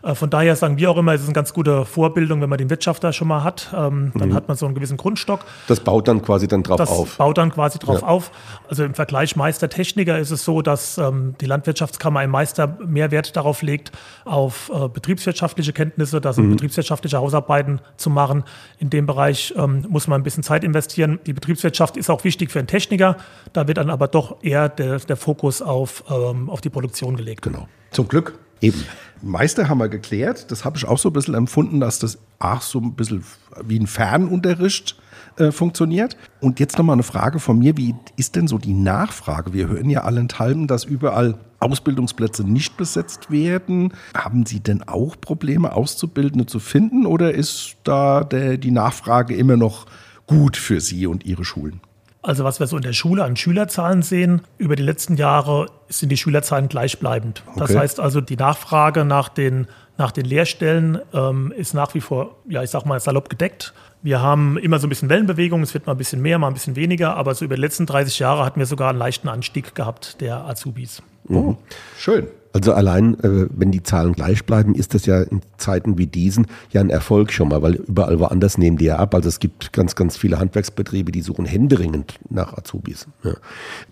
[0.03, 2.59] Äh, von daher sagen wir auch immer, es ist eine ganz gute Vorbildung, wenn man
[2.59, 3.73] den Wirtschafter schon mal hat.
[3.75, 4.35] Ähm, dann mhm.
[4.35, 5.41] hat man so einen gewissen Grundstock.
[5.67, 7.09] Das baut dann quasi dann drauf das auf.
[7.09, 8.07] Das baut dann quasi drauf ja.
[8.07, 8.31] auf.
[8.69, 13.37] Also im Vergleich Meister-Techniker ist es so, dass ähm, die Landwirtschaftskammer im Meister mehr Wert
[13.37, 13.93] darauf legt,
[14.25, 16.53] auf äh, betriebswirtschaftliche Kenntnisse, das sind mhm.
[16.53, 18.45] betriebswirtschaftliche Hausarbeiten zu machen.
[18.79, 21.19] In dem Bereich ähm, muss man ein bisschen Zeit investieren.
[21.27, 23.17] Die Betriebswirtschaft ist auch wichtig für einen Techniker.
[23.53, 27.43] Da wird dann aber doch eher der, der Fokus auf, auf die Produktion gelegt.
[27.43, 27.69] Genau.
[27.91, 28.39] Zum Glück.
[28.61, 28.85] Eben.
[29.23, 30.51] Meister haben wir geklärt.
[30.51, 33.25] Das habe ich auch so ein bisschen empfunden, dass das auch so ein bisschen
[33.65, 34.97] wie ein Fernunterricht
[35.37, 36.17] äh, funktioniert.
[36.41, 37.77] Und jetzt nochmal eine Frage von mir.
[37.77, 39.53] Wie ist denn so die Nachfrage?
[39.53, 43.93] Wir hören ja allenthalben, dass überall Ausbildungsplätze nicht besetzt werden.
[44.15, 49.57] Haben Sie denn auch Probleme, Auszubildende zu finden oder ist da der, die Nachfrage immer
[49.57, 49.87] noch
[50.27, 51.81] gut für Sie und Ihre Schulen?
[52.29, 56.11] Also was wir so in der Schule an Schülerzahlen sehen, über die letzten Jahre sind
[56.11, 57.43] die Schülerzahlen gleichbleibend.
[57.47, 57.59] Okay.
[57.59, 62.37] Das heißt also, die Nachfrage nach den, nach den Lehrstellen ähm, ist nach wie vor,
[62.47, 63.73] ja, ich sag mal, salopp gedeckt.
[64.03, 66.53] Wir haben immer so ein bisschen Wellenbewegung, es wird mal ein bisschen mehr, mal ein
[66.53, 69.75] bisschen weniger, aber so über die letzten 30 Jahre hatten wir sogar einen leichten Anstieg
[69.75, 71.03] gehabt der Azubis.
[71.31, 71.57] Oh,
[71.97, 72.27] schön.
[72.59, 76.49] Also allein, äh, wenn die Zahlen gleich bleiben, ist das ja in Zeiten wie diesen
[76.73, 79.15] ja ein Erfolg schon mal, weil überall woanders nehmen die ja ab.
[79.15, 83.07] Also es gibt ganz, ganz viele Handwerksbetriebe, die suchen händeringend nach Azubis.
[83.23, 83.35] Ja.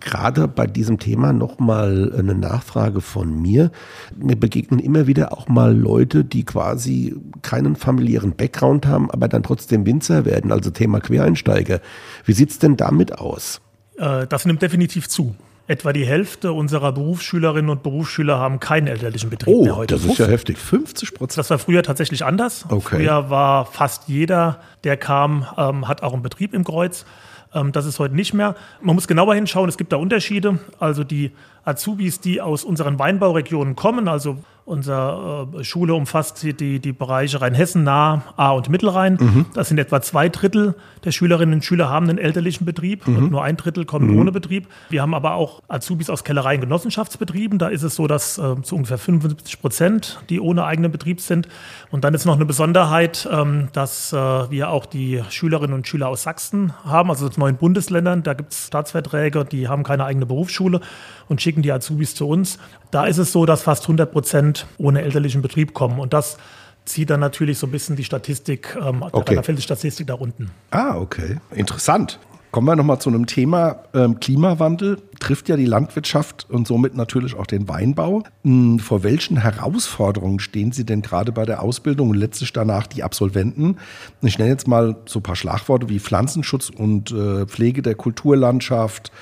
[0.00, 3.70] Gerade bei diesem Thema nochmal eine Nachfrage von mir.
[4.16, 9.44] Mir begegnen immer wieder auch mal Leute, die quasi keinen familiären Background haben, aber dann
[9.44, 11.81] trotzdem Winzer werden, also Thema Quereinsteiger.
[12.24, 13.61] Wie sieht's denn damit aus?
[13.96, 15.37] Äh, das nimmt definitiv zu.
[15.68, 19.94] Etwa die Hälfte unserer Berufsschülerinnen und Berufsschüler haben keinen elterlichen Betrieb oh, mehr heute.
[19.94, 20.59] Das ist ja heftig.
[20.59, 21.38] 50 Prozent.
[21.38, 22.66] Das war früher tatsächlich anders.
[22.68, 22.96] Okay.
[22.96, 27.05] Früher war fast jeder, der kam, ähm, hat auch einen Betrieb im Kreuz.
[27.52, 28.55] Ähm, das ist heute nicht mehr.
[28.81, 30.59] Man muss genauer hinschauen, es gibt da Unterschiede.
[30.79, 31.33] Also die
[31.66, 37.85] Azubis, die aus unseren Weinbauregionen kommen, also Unsere äh, Schule umfasst die, die Bereiche Rheinhessen,
[37.85, 39.16] Nah, A und Mittelrhein.
[39.20, 39.46] Mhm.
[39.55, 40.74] Das sind etwa zwei Drittel
[41.05, 43.16] der Schülerinnen und Schüler haben einen elterlichen Betrieb mhm.
[43.16, 44.18] und nur ein Drittel kommen mhm.
[44.18, 44.66] ohne Betrieb.
[44.90, 47.61] Wir haben aber auch Azubis aus Kellereien Genossenschaftsbetrieben.
[47.61, 51.46] Da ist es so, dass äh, zu ungefähr 75 Prozent, die ohne eigenen Betrieb sind.
[51.92, 56.09] Und dann ist noch eine Besonderheit, ähm, dass äh, wir auch die Schülerinnen und Schüler
[56.09, 58.24] aus Sachsen haben, also aus neuen Bundesländern.
[58.24, 60.81] Da gibt es Staatsverträge, die haben keine eigene Berufsschule
[61.29, 62.59] und schicken die Azubis zu uns.
[62.90, 65.99] Da ist es so, dass fast 100 Prozent ohne elterlichen Betrieb kommen.
[65.99, 66.38] Und das
[66.85, 69.35] zieht dann natürlich so ein bisschen die Statistik, ähm, okay.
[69.35, 70.51] da fällt die Statistik da unten.
[70.71, 71.38] Ah, okay.
[71.55, 72.19] Interessant.
[72.57, 73.81] Kommen wir nochmal zu einem Thema.
[73.92, 78.23] Ähm, Klimawandel trifft ja die Landwirtschaft und somit natürlich auch den Weinbau.
[78.45, 83.03] Hm, vor welchen Herausforderungen stehen Sie denn gerade bei der Ausbildung und letztlich danach die
[83.03, 83.77] Absolventen?
[84.23, 89.12] Ich nenne jetzt mal so ein paar Schlagworte wie Pflanzenschutz und äh, Pflege der Kulturlandschaft,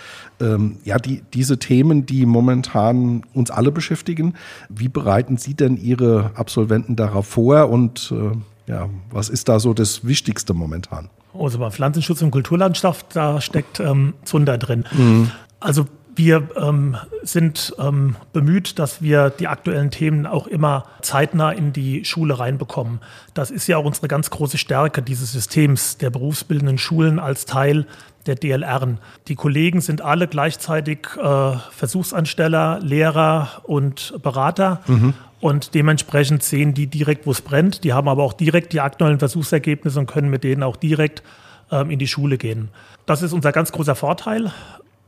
[0.40, 4.34] ähm, ja, die, diese Themen, die momentan uns alle beschäftigen.
[4.68, 9.74] Wie bereiten Sie denn Ihre Absolventen darauf vor und äh, ja, was ist da so
[9.74, 11.10] das Wichtigste momentan?
[11.38, 14.84] Also bei Pflanzenschutz und Kulturlandschaft, da steckt ähm, Zunder drin.
[14.96, 15.30] Mhm.
[15.60, 21.72] Also wir ähm, sind ähm, bemüht, dass wir die aktuellen Themen auch immer zeitnah in
[21.72, 23.00] die Schule reinbekommen.
[23.34, 27.86] Das ist ja auch unsere ganz große Stärke dieses Systems der berufsbildenden Schulen als Teil
[28.26, 28.96] der DLR.
[29.28, 34.80] Die Kollegen sind alle gleichzeitig äh, Versuchsansteller, Lehrer und Berater.
[34.86, 35.14] Mhm.
[35.40, 37.84] Und dementsprechend sehen die direkt, wo es brennt.
[37.84, 41.22] Die haben aber auch direkt die aktuellen Versuchsergebnisse und können mit denen auch direkt
[41.70, 42.70] ähm, in die Schule gehen.
[43.04, 44.52] Das ist unser ganz großer Vorteil.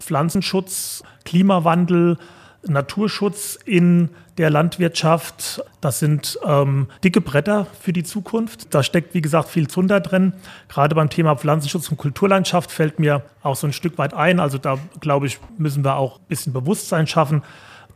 [0.00, 2.18] Pflanzenschutz, Klimawandel,
[2.68, 5.62] Naturschutz in der Landwirtschaft.
[5.80, 8.74] Das sind ähm, dicke Bretter für die Zukunft.
[8.74, 10.32] Da steckt, wie gesagt, viel Zunder drin.
[10.68, 14.40] Gerade beim Thema Pflanzenschutz und Kulturlandschaft fällt mir auch so ein Stück weit ein.
[14.40, 17.42] Also da, glaube ich, müssen wir auch ein bisschen Bewusstsein schaffen.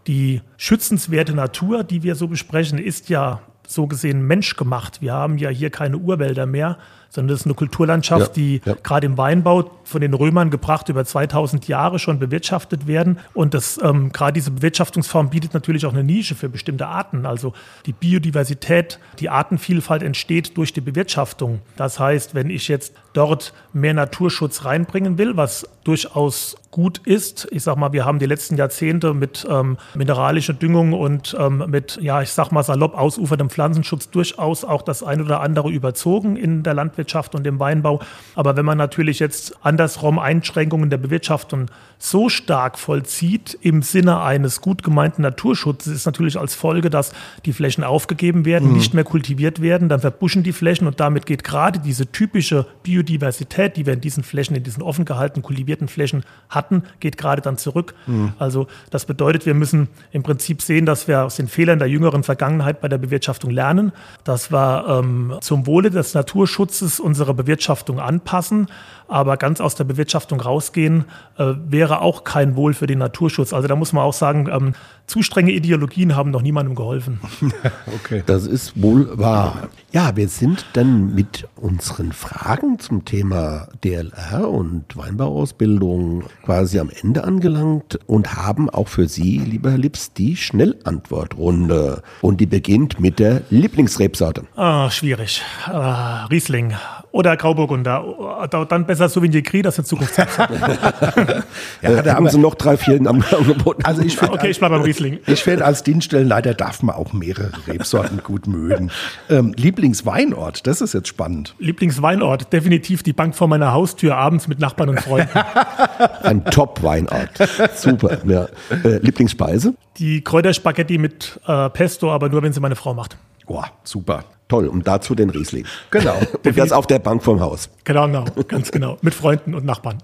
[0.06, 5.02] Die schützenswerte Natur, die wir so besprechen, ist ja so gesehen menschgemacht.
[5.02, 6.78] Wir haben ja hier keine Urwälder mehr,
[7.10, 8.74] sondern das ist eine Kulturlandschaft, ja, die ja.
[8.82, 13.18] gerade im Weinbau von den Römern gebracht über 2000 Jahre schon bewirtschaftet werden.
[13.34, 17.26] Und das, ähm, gerade diese Bewirtschaftungsform bietet natürlich auch eine Nische für bestimmte Arten.
[17.26, 17.52] Also
[17.86, 21.60] die Biodiversität, die Artenvielfalt entsteht durch die Bewirtschaftung.
[21.76, 27.48] Das heißt, wenn ich jetzt dort mehr Naturschutz reinbringen will, was durchaus gut ist.
[27.50, 31.98] Ich sag mal, wir haben die letzten Jahrzehnte mit ähm, mineralischer Düngung und ähm, mit,
[32.00, 36.62] ja, ich sag mal salopp ausuferndem Pflanzenschutz durchaus auch das ein oder andere überzogen in
[36.62, 36.99] der Landwirtschaft
[37.34, 38.00] und im Weinbau.
[38.34, 41.66] Aber wenn man natürlich jetzt andersrum Einschränkungen der Bewirtschaftung
[41.98, 47.12] so stark vollzieht im Sinne eines gut gemeinten Naturschutzes, ist natürlich als Folge, dass
[47.44, 48.76] die Flächen aufgegeben werden, mhm.
[48.76, 53.76] nicht mehr kultiviert werden, dann verbuschen die Flächen und damit geht gerade diese typische Biodiversität,
[53.76, 57.58] die wir in diesen Flächen, in diesen offen gehaltenen, kultivierten Flächen hatten, geht gerade dann
[57.58, 57.94] zurück.
[58.06, 58.32] Mhm.
[58.38, 62.22] Also das bedeutet, wir müssen im Prinzip sehen, dass wir aus den Fehlern der jüngeren
[62.22, 63.92] Vergangenheit bei der Bewirtschaftung lernen,
[64.24, 68.66] dass wir ähm, zum Wohle des Naturschutzes unsere Bewirtschaftung anpassen,
[69.06, 71.04] aber ganz aus der Bewirtschaftung rausgehen
[71.36, 73.52] äh, wäre auch kein Wohl für den Naturschutz.
[73.52, 74.74] Also da muss man auch sagen, ähm,
[75.06, 77.20] zu strenge Ideologien haben noch niemandem geholfen.
[77.94, 78.22] okay.
[78.24, 79.68] Das ist wohl wahr.
[79.90, 87.24] Ja, wir sind dann mit unseren Fragen zum Thema DLR und Weinbauausbildung quasi am Ende
[87.24, 92.02] angelangt und haben auch für Sie, lieber Herr Lips, die Schnellantwortrunde.
[92.20, 94.44] Und die beginnt mit der Lieblingsrebsorte.
[94.54, 95.42] Ah, schwierig.
[95.66, 96.74] Äh, Riesling
[97.12, 98.48] oder Grauburgunder.
[98.68, 100.16] Dann besser Sauvignon Gris, das ist Zukunft.
[101.82, 103.84] ja, da haben Sie noch drei, vier am Angebot.
[103.84, 105.18] Also ich find, okay, ich bleibe beim Riesling.
[105.26, 108.90] Ich finde, als Dienststellenleiter darf man auch mehrere Rebsorten gut mögen.
[109.28, 111.54] Ähm, Lieblingsweinort, das ist jetzt spannend.
[111.58, 115.30] Lieblingsweinort, definitiv die Bank vor meiner Haustür abends mit Nachbarn und Freunden.
[116.22, 117.30] Ein Top-Weinort.
[117.74, 118.18] Super.
[118.26, 118.48] Ja.
[118.84, 119.74] Äh, Lieblingsspeise?
[119.98, 123.16] Die Kräuterspaghetti mit äh, Pesto, aber nur, wenn sie meine Frau macht.
[123.46, 124.24] Boah, super.
[124.50, 125.64] Toll, und dazu den Riesling.
[125.92, 126.18] Genau.
[126.44, 127.70] und das auf der Bank vom Haus.
[127.84, 128.98] Genau, genau, ganz genau.
[129.00, 129.98] Mit Freunden und Nachbarn.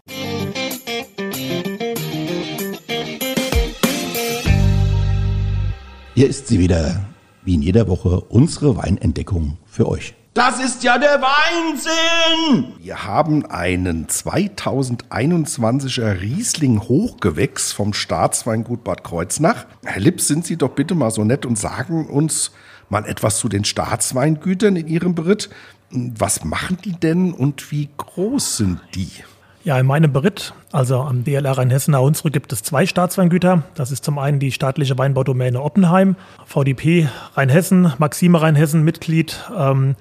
[6.15, 7.07] Hier ist sie wieder,
[7.43, 10.15] wie in jeder Woche, unsere Weinentdeckung für euch.
[10.35, 12.75] Das ist ja der Weinsinn!
[12.81, 19.67] Wir haben einen 2021er Riesling Hochgewächs vom Staatsweingut Bad Kreuznach.
[19.85, 22.53] Herr Lips, sind Sie doch bitte mal so nett und sagen uns,
[22.89, 25.51] mal etwas zu den Staatsweingütern in Ihrem Beritt.
[25.91, 29.11] Was machen die denn und wie groß sind die?
[29.67, 33.65] Ja, in meinem Beritt, also am DLR Rheinhessen Hunsrück, gibt es zwei Staatsweingüter.
[33.75, 39.45] Das ist zum einen die staatliche Weinbaudomäne Oppenheim, VDP Rheinhessen, Maxime Rheinhessen Mitglied.
[39.57, 39.97] Ähm,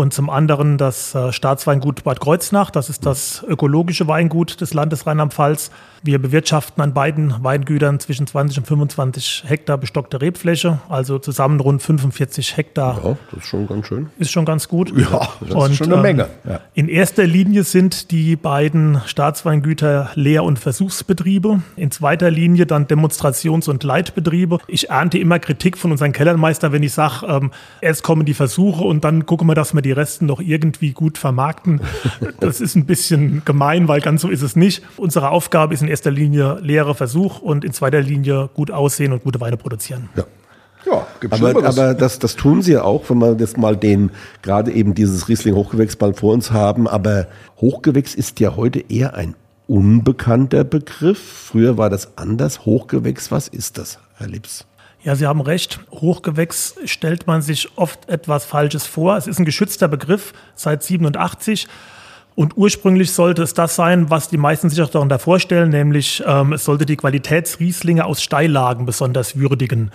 [0.00, 2.70] und zum anderen das äh, Staatsweingut Bad Kreuznach.
[2.70, 5.70] Das ist das ökologische Weingut des Landes Rheinland-Pfalz.
[6.02, 11.82] Wir bewirtschaften an beiden Weingütern zwischen 20 und 25 Hektar bestockte Rebfläche, also zusammen rund
[11.82, 13.00] 45 Hektar.
[13.04, 14.08] Ja, das ist schon ganz schön.
[14.18, 14.90] Ist schon ganz gut.
[14.96, 16.28] Ja, das und, ist schon eine ähm, Menge.
[16.48, 16.60] Ja.
[16.72, 21.60] In erster Linie sind die beiden Staatsweingüter Lehr- und Versuchsbetriebe.
[21.76, 24.60] In zweiter Linie dann Demonstrations- und Leitbetriebe.
[24.66, 27.50] Ich ernte immer Kritik von unseren Kellermeister, wenn ich sage, ähm,
[27.82, 31.18] erst kommen die Versuche und dann gucken wir, dass wir die Resten noch irgendwie gut
[31.18, 31.80] vermarkten.
[32.40, 34.82] Das ist ein bisschen gemein, weil ganz so ist es nicht.
[34.96, 39.22] Unsere Aufgabe ist in erster Linie leere Versuch und in zweiter Linie gut aussehen und
[39.22, 40.08] gute Weine produzieren.
[40.16, 40.24] Ja.
[40.86, 44.10] Ja, aber, aber das, das tun sie ja auch, wenn wir das mal den,
[44.40, 46.88] gerade eben dieses Riesling-Hochgewächs mal vor uns haben.
[46.88, 47.26] Aber
[47.60, 49.34] Hochgewächs ist ja heute eher ein
[49.66, 51.18] unbekannter Begriff.
[51.18, 52.64] Früher war das anders.
[52.64, 54.66] Hochgewächs, was ist das, Herr Lips?
[55.02, 55.80] Ja, Sie haben recht.
[55.90, 59.16] Hochgewächs stellt man sich oft etwas Falsches vor.
[59.16, 61.68] Es ist ein geschützter Begriff seit 87.
[62.34, 66.52] Und ursprünglich sollte es das sein, was die meisten sich auch darunter vorstellen, nämlich ähm,
[66.52, 69.90] es sollte die Qualitätsrieslinge aus Steillagen besonders würdigen.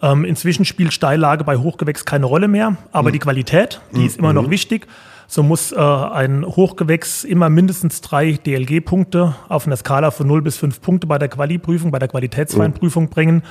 [0.00, 3.12] Ähm, inzwischen spielt Steillage bei Hochgewächs keine Rolle mehr, aber mhm.
[3.14, 4.06] die Qualität, die mhm.
[4.06, 4.50] ist immer noch mhm.
[4.50, 4.86] wichtig.
[5.26, 10.56] So muss äh, ein Hochgewächs immer mindestens drei DLG-Punkte auf einer Skala von 0 bis
[10.56, 13.10] 5 Punkte bei der Quali-Prüfung, bei der Qualitätsweinprüfung mhm.
[13.10, 13.42] bringen.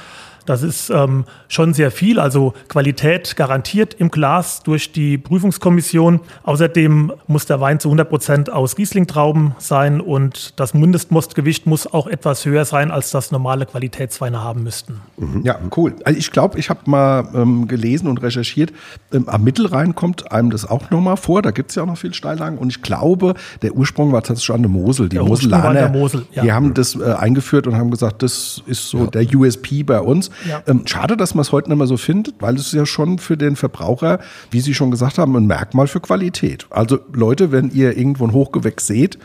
[0.48, 6.22] Das ist ähm, schon sehr viel, also Qualität garantiert im Glas durch die Prüfungskommission.
[6.44, 12.08] Außerdem muss der Wein zu 100 Prozent aus Riesling-Trauben sein und das Mindestmostgewicht muss auch
[12.08, 15.02] etwas höher sein, als das normale Qualitätsweine haben müssten.
[15.18, 15.42] Mhm.
[15.44, 15.96] Ja, cool.
[16.06, 18.72] Also ich glaube, ich habe mal ähm, gelesen und recherchiert,
[19.12, 21.42] ähm, am Mittelrhein kommt einem das auch nochmal vor.
[21.42, 24.56] Da gibt es ja auch noch viel Steillagen und ich glaube, der Ursprung war tatsächlich
[24.56, 25.10] an der Mosel.
[25.10, 26.44] Die Moselaner, Mosel, ja.
[26.44, 29.08] die haben das äh, eingeführt und haben gesagt, das ist so ja.
[29.08, 30.32] der USP bei uns.
[30.46, 30.64] Ja.
[30.68, 33.38] Ähm, schade, dass man es heute nicht mehr so findet, weil es ja schon für
[33.38, 34.20] den Verbraucher,
[34.52, 36.68] wie Sie schon gesagt haben, ein Merkmal für Qualität.
[36.70, 39.18] Also Leute, wenn ihr irgendwo ein Hochgewächs seht,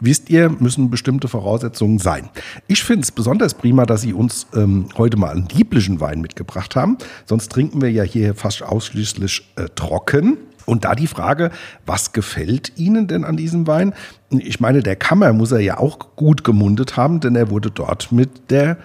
[0.00, 2.28] Wisst ihr, müssen bestimmte Voraussetzungen sein.
[2.68, 6.76] Ich finde es besonders prima, dass Sie uns ähm, heute mal einen lieblichen Wein mitgebracht
[6.76, 6.98] haben.
[7.26, 10.38] Sonst trinken wir ja hier fast ausschließlich äh, trocken.
[10.66, 11.50] Und da die Frage,
[11.86, 13.94] was gefällt Ihnen denn an diesem Wein?
[14.30, 18.12] Ich meine, der Kammer muss er ja auch gut gemundet haben, denn er wurde dort
[18.12, 18.76] mit der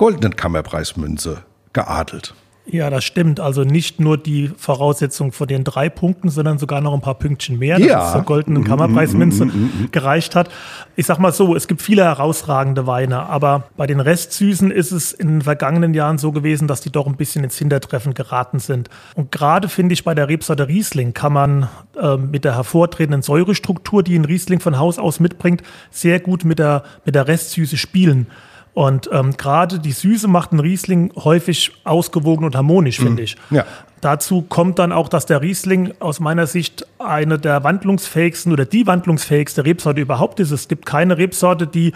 [0.00, 1.42] goldenen Kammerpreismünze
[1.74, 2.32] geadelt.
[2.64, 3.38] Ja, das stimmt.
[3.38, 7.58] Also nicht nur die Voraussetzung von den drei Punkten, sondern sogar noch ein paar Pünktchen
[7.58, 8.06] mehr, dass ja.
[8.06, 10.48] es zur goldenen Kammerpreismünze mm, mm, mm, gereicht hat.
[10.96, 15.12] Ich sag mal so, es gibt viele herausragende Weine, aber bei den Restsüßen ist es
[15.12, 18.88] in den vergangenen Jahren so gewesen, dass die doch ein bisschen ins Hintertreffen geraten sind.
[19.16, 21.68] Und gerade finde ich bei der Rebsorte Riesling kann man
[22.00, 26.58] äh, mit der hervortretenden Säurestruktur, die ein Riesling von Haus aus mitbringt, sehr gut mit
[26.58, 28.28] der, mit der Restsüße spielen.
[28.74, 33.04] Und ähm, gerade die Süße macht einen Riesling häufig ausgewogen und harmonisch, mhm.
[33.04, 33.36] finde ich.
[33.50, 33.64] Ja.
[34.00, 38.86] Dazu kommt dann auch, dass der Riesling aus meiner Sicht eine der wandlungsfähigsten oder die
[38.86, 40.50] wandlungsfähigste Rebsorte überhaupt ist.
[40.52, 41.92] Es gibt keine Rebsorte, die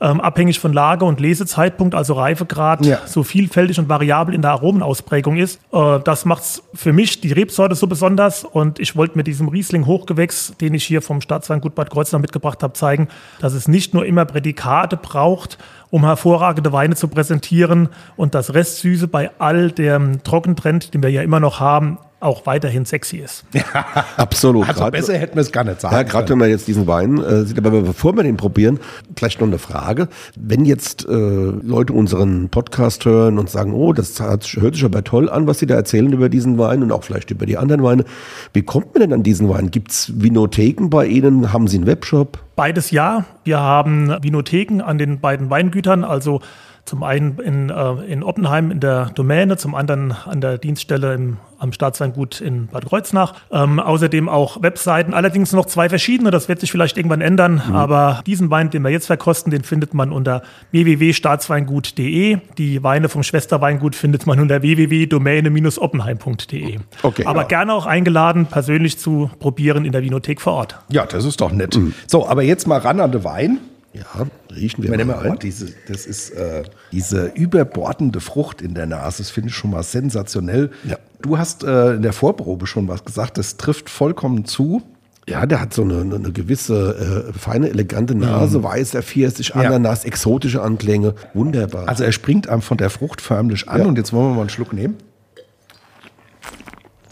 [0.00, 3.00] ähm, abhängig von Lage und Lesezeitpunkt, also Reifegrad, ja.
[3.06, 5.60] so vielfältig und variabel in der Aromenausprägung ist.
[5.72, 9.86] Äh, das macht für mich die Rebsorte so besonders und ich wollte mit diesem Riesling
[9.86, 13.08] Hochgewächs, den ich hier vom Staatsweingut Bad Kreuznach mitgebracht habe, zeigen,
[13.40, 15.58] dass es nicht nur immer Prädikate braucht,
[15.90, 21.22] um hervorragende Weine zu präsentieren und das Restsüße bei all dem Trockentrend, den wir ja
[21.22, 23.44] immer noch haben, auch weiterhin sexy ist.
[23.52, 23.64] Ja,
[24.16, 24.68] absolut.
[24.68, 26.86] Also grad, besser hätten wir es gar nicht sagen Ja, gerade wenn wir jetzt diesen
[26.86, 28.80] Wein äh, sieht, aber bevor wir den probieren,
[29.16, 30.08] vielleicht noch eine Frage.
[30.36, 35.30] Wenn jetzt äh, Leute unseren Podcast hören und sagen, oh, das hört sich aber toll
[35.30, 38.04] an, was sie da erzählen über diesen Wein und auch vielleicht über die anderen Weine.
[38.52, 39.70] Wie kommt man denn an diesen Wein?
[39.70, 41.52] Gibt es Vinotheken bei Ihnen?
[41.52, 42.38] Haben Sie einen Webshop?
[42.56, 43.24] Beides ja.
[43.44, 46.40] Wir haben Vinotheken an den beiden Weingütern, also
[46.88, 51.36] zum einen in, äh, in Oppenheim in der Domäne, zum anderen an der Dienststelle im,
[51.58, 53.34] am Staatsweingut in Bad Kreuznach.
[53.52, 57.62] Ähm, außerdem auch Webseiten, allerdings noch zwei verschiedene, das wird sich vielleicht irgendwann ändern.
[57.66, 57.74] Mhm.
[57.74, 62.38] Aber diesen Wein, den wir jetzt verkosten, den findet man unter www.staatsweingut.de.
[62.56, 66.78] Die Weine vom Schwesterweingut findet man unter www.domäne-oppenheim.de.
[67.02, 67.46] Okay, aber ja.
[67.46, 70.78] gerne auch eingeladen, persönlich zu probieren in der Vinothek vor Ort.
[70.90, 71.76] Ja, das ist doch nett.
[71.76, 71.94] Mhm.
[72.06, 73.58] So, aber jetzt mal ran an den Wein.
[73.98, 75.38] Ja, riechen wir mal rein.
[75.40, 79.18] Diese, das ist äh, diese überbordende Frucht in der Nase.
[79.18, 80.70] Das finde ich schon mal sensationell.
[80.84, 80.98] Ja.
[81.20, 83.38] Du hast äh, in der Vorprobe schon was gesagt.
[83.38, 84.82] Das trifft vollkommen zu.
[85.28, 88.62] Ja, der hat so eine, eine gewisse äh, feine, elegante Nase, mhm.
[88.62, 90.08] weißer Pfirsich, Ananas, ja.
[90.08, 91.14] exotische Anklänge.
[91.34, 91.88] Wunderbar.
[91.88, 93.80] Also er springt einem von der Frucht förmlich an.
[93.80, 93.86] Ja.
[93.86, 94.96] Und jetzt wollen wir mal einen Schluck nehmen.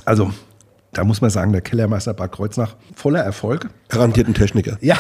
[0.07, 0.31] Also
[0.97, 3.69] da muss man sagen, der Kellermeister Bad Kreuznach voller Erfolg.
[3.91, 4.79] Garantierten Techniker.
[4.81, 4.97] Ja,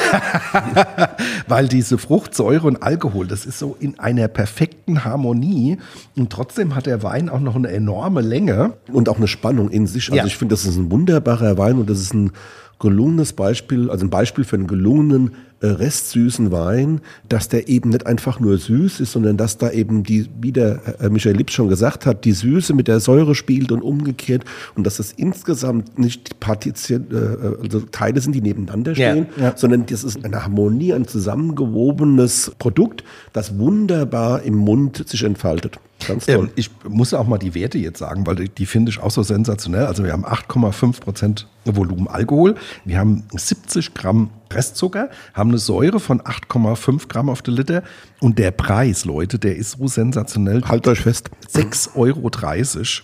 [1.49, 5.78] weil diese Fruchtsäure und Alkohol, das ist so in einer perfekten Harmonie
[6.16, 8.74] und trotzdem hat der Wein auch noch eine enorme Länge.
[8.92, 10.11] Und auch eine Spannung in sich.
[10.11, 10.26] Also ja.
[10.26, 12.32] ich finde, das ist ein wunderbarer Wein und das ist ein
[12.78, 18.07] gelungenes Beispiel, also ein Beispiel für einen gelungenen äh, restsüßen Wein, dass der eben nicht
[18.07, 21.68] einfach nur süß ist, sondern dass da eben die, wie der äh, Michael Lipp schon
[21.68, 24.44] gesagt hat, die Süße mit der Säure spielt und umgekehrt
[24.74, 29.57] und dass das insgesamt nicht Partition, äh, also Teile sind, die nebeneinander stehen, ja, ja.
[29.57, 31.07] sondern das ist eine Harmonie, ein
[31.37, 35.78] zusammengewobenes Produkt, das wunderbar im Mund sich entfaltet.
[36.07, 36.47] Ganz toll.
[36.47, 39.11] Ähm, ich muss auch mal die Werte jetzt sagen, weil die, die finde ich auch
[39.11, 39.87] so sensationell.
[39.87, 45.99] Also wir haben 8,5 Prozent Volumen Alkohol, wir haben 70 Gramm Restzucker, haben eine Säure
[45.99, 47.82] von 8,5 Gramm auf den Liter
[48.20, 50.62] und der Preis, Leute, der ist so sensationell.
[50.64, 51.30] Halt euch fest.
[51.53, 52.30] 6,30 Euro.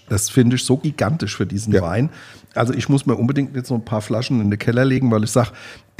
[0.09, 1.83] Das finde ich so gigantisch für diesen ja.
[1.83, 2.11] Wein.
[2.55, 5.25] Also ich muss mir unbedingt jetzt noch ein paar Flaschen in den Keller legen, weil
[5.25, 5.51] ich sage,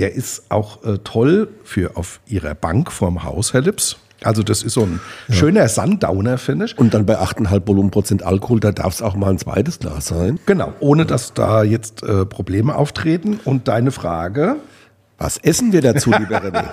[0.03, 3.97] der ist auch äh, toll für auf Ihrer Bank vorm Haus, Herr Lips.
[4.25, 5.35] Also das ist so ein ja.
[5.35, 6.77] schöner Sundowner, finde ich.
[6.77, 10.41] Und dann bei 8,5 Volumenprozent Alkohol, da darf es auch mal ein zweites Glas sein.
[10.47, 13.39] Genau, ohne dass da jetzt äh, Probleme auftreten.
[13.45, 14.57] Und deine Frage?
[15.23, 16.65] Was essen wir dazu, lieber René?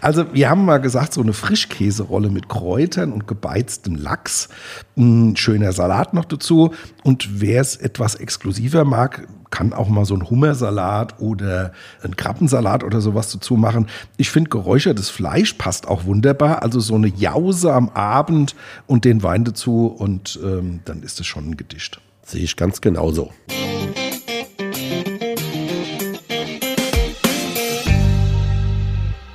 [0.00, 4.48] also wir haben mal gesagt, so eine Frischkäserolle mit Kräutern und gebeiztem Lachs,
[4.96, 6.72] ein schöner Salat noch dazu.
[7.02, 11.72] Und wer es etwas exklusiver mag, kann auch mal so ein Hummersalat oder
[12.04, 13.88] ein Krabbensalat oder sowas dazu machen.
[14.16, 16.62] Ich finde, geräuchertes Fleisch passt auch wunderbar.
[16.62, 18.54] Also so eine Jause am Abend
[18.86, 22.00] und den Wein dazu und ähm, dann ist es schon ein Gedicht.
[22.22, 23.32] Sehe ich ganz genauso.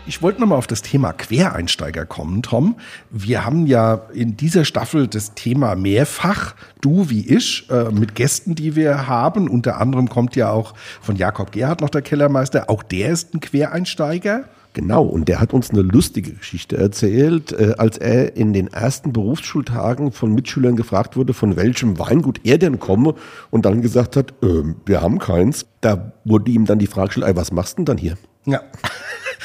[0.07, 2.75] Ich wollte nochmal auf das Thema Quereinsteiger kommen, Tom.
[3.09, 8.53] Wir haben ja in dieser Staffel das Thema mehrfach, du wie ich, äh, mit Gästen,
[8.53, 9.49] die wir haben.
[9.49, 12.69] Unter anderem kommt ja auch von Jakob Gerhard noch der Kellermeister.
[12.69, 14.43] Auch der ist ein Quereinsteiger.
[14.73, 19.11] Genau, und der hat uns eine lustige Geschichte erzählt, äh, als er in den ersten
[19.11, 23.15] Berufsschultagen von Mitschülern gefragt wurde, von welchem Weingut er denn komme
[23.49, 25.65] und dann gesagt hat, äh, wir haben keins.
[25.81, 28.17] Da wurde ihm dann die Frage gestellt, was machst du denn dann hier?
[28.45, 28.61] Ja.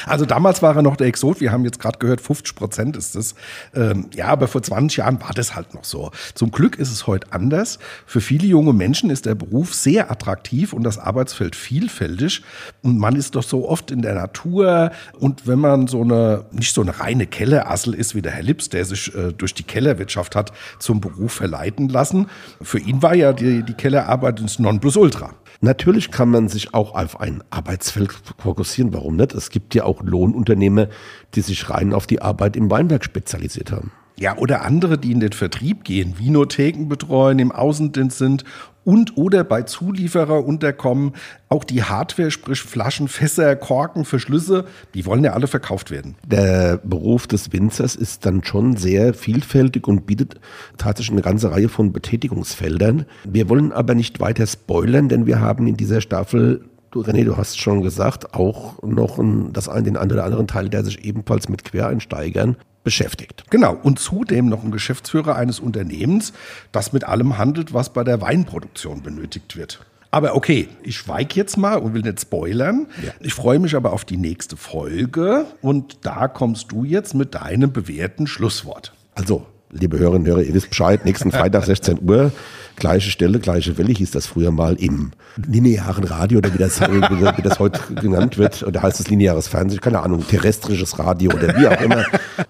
[0.07, 3.17] Also damals war er noch der Exot, wir haben jetzt gerade gehört, 50 Prozent ist
[3.17, 3.35] es.
[3.75, 6.11] Ähm, ja, aber vor 20 Jahren war das halt noch so.
[6.35, 7.79] Zum Glück ist es heute anders.
[8.07, 12.43] Für viele junge Menschen ist der Beruf sehr attraktiv und das Arbeitsfeld vielfältig.
[12.83, 14.91] Und man ist doch so oft in der Natur.
[15.19, 18.69] Und wenn man so eine, nicht so eine reine Kellerassel ist wie der Herr Lips,
[18.69, 22.27] der sich äh, durch die Kellerwirtschaft hat zum Beruf verleiten lassen.
[22.61, 25.35] Für ihn war ja die, die Kellerarbeit ins Nonplusultra.
[25.63, 28.95] Natürlich kann man sich auch auf ein Arbeitsfeld fokussieren.
[28.95, 29.35] Warum nicht?
[29.35, 30.89] Es gibt ja auch Lohnunternehmer,
[31.35, 33.93] die sich rein auf die Arbeit im Weinberg spezialisiert haben.
[34.21, 38.45] Ja, oder andere, die in den Vertrieb gehen, Vinotheken betreuen, im Außendienst sind
[38.85, 41.13] und oder bei Zulieferer unterkommen.
[41.49, 46.17] Auch die Hardware, sprich Flaschen, Fässer, Korken, Verschlüsse, die wollen ja alle verkauft werden.
[46.27, 50.39] Der Beruf des Winzers ist dann schon sehr vielfältig und bietet
[50.77, 53.07] tatsächlich eine ganze Reihe von Betätigungsfeldern.
[53.25, 57.37] Wir wollen aber nicht weiter spoilern, denn wir haben in dieser Staffel Du, René, du
[57.37, 61.05] hast schon gesagt, auch noch ein, das einen, den einen oder anderen Teil, der sich
[61.05, 63.45] ebenfalls mit Quereinsteigern beschäftigt.
[63.51, 66.33] Genau, und zudem noch ein Geschäftsführer eines Unternehmens,
[66.73, 69.81] das mit allem handelt, was bei der Weinproduktion benötigt wird.
[70.11, 72.89] Aber okay, ich schweige jetzt mal und will nicht spoilern.
[73.05, 73.13] Ja.
[73.21, 77.73] Ich freue mich aber auf die nächste Folge und da kommst du jetzt mit deinem
[77.73, 78.93] bewährten Schlusswort.
[79.15, 82.33] Also, liebe Hörerinnen und Hörer, ihr wisst Bescheid, nächsten Freitag 16 Uhr,
[82.77, 87.43] gleiche Stelle, gleiche Welle, hieß das früher mal im linearen Radio oder wie das, wie
[87.43, 91.69] das heute genannt wird, oder heißt es lineares Fernsehen, keine Ahnung, terrestrisches Radio oder wie
[91.69, 92.05] auch immer.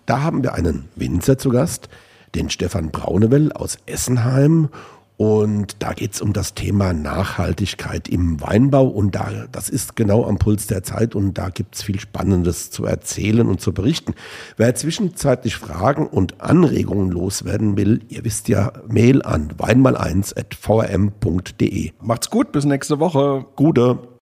[0.06, 1.88] Da haben wir einen Winzer zu Gast,
[2.34, 4.68] den Stefan Braunewell aus Essenheim
[5.20, 8.86] und da geht es um das Thema Nachhaltigkeit im Weinbau.
[8.86, 12.70] Und da, das ist genau am Puls der Zeit und da gibt es viel Spannendes
[12.70, 14.14] zu erzählen und zu berichten.
[14.56, 21.90] Wer zwischenzeitlich Fragen und Anregungen loswerden will, ihr wisst ja, Mail an weinmal1.vrm.de.
[22.00, 23.44] Macht's gut, bis nächste Woche.
[23.56, 23.98] Gute.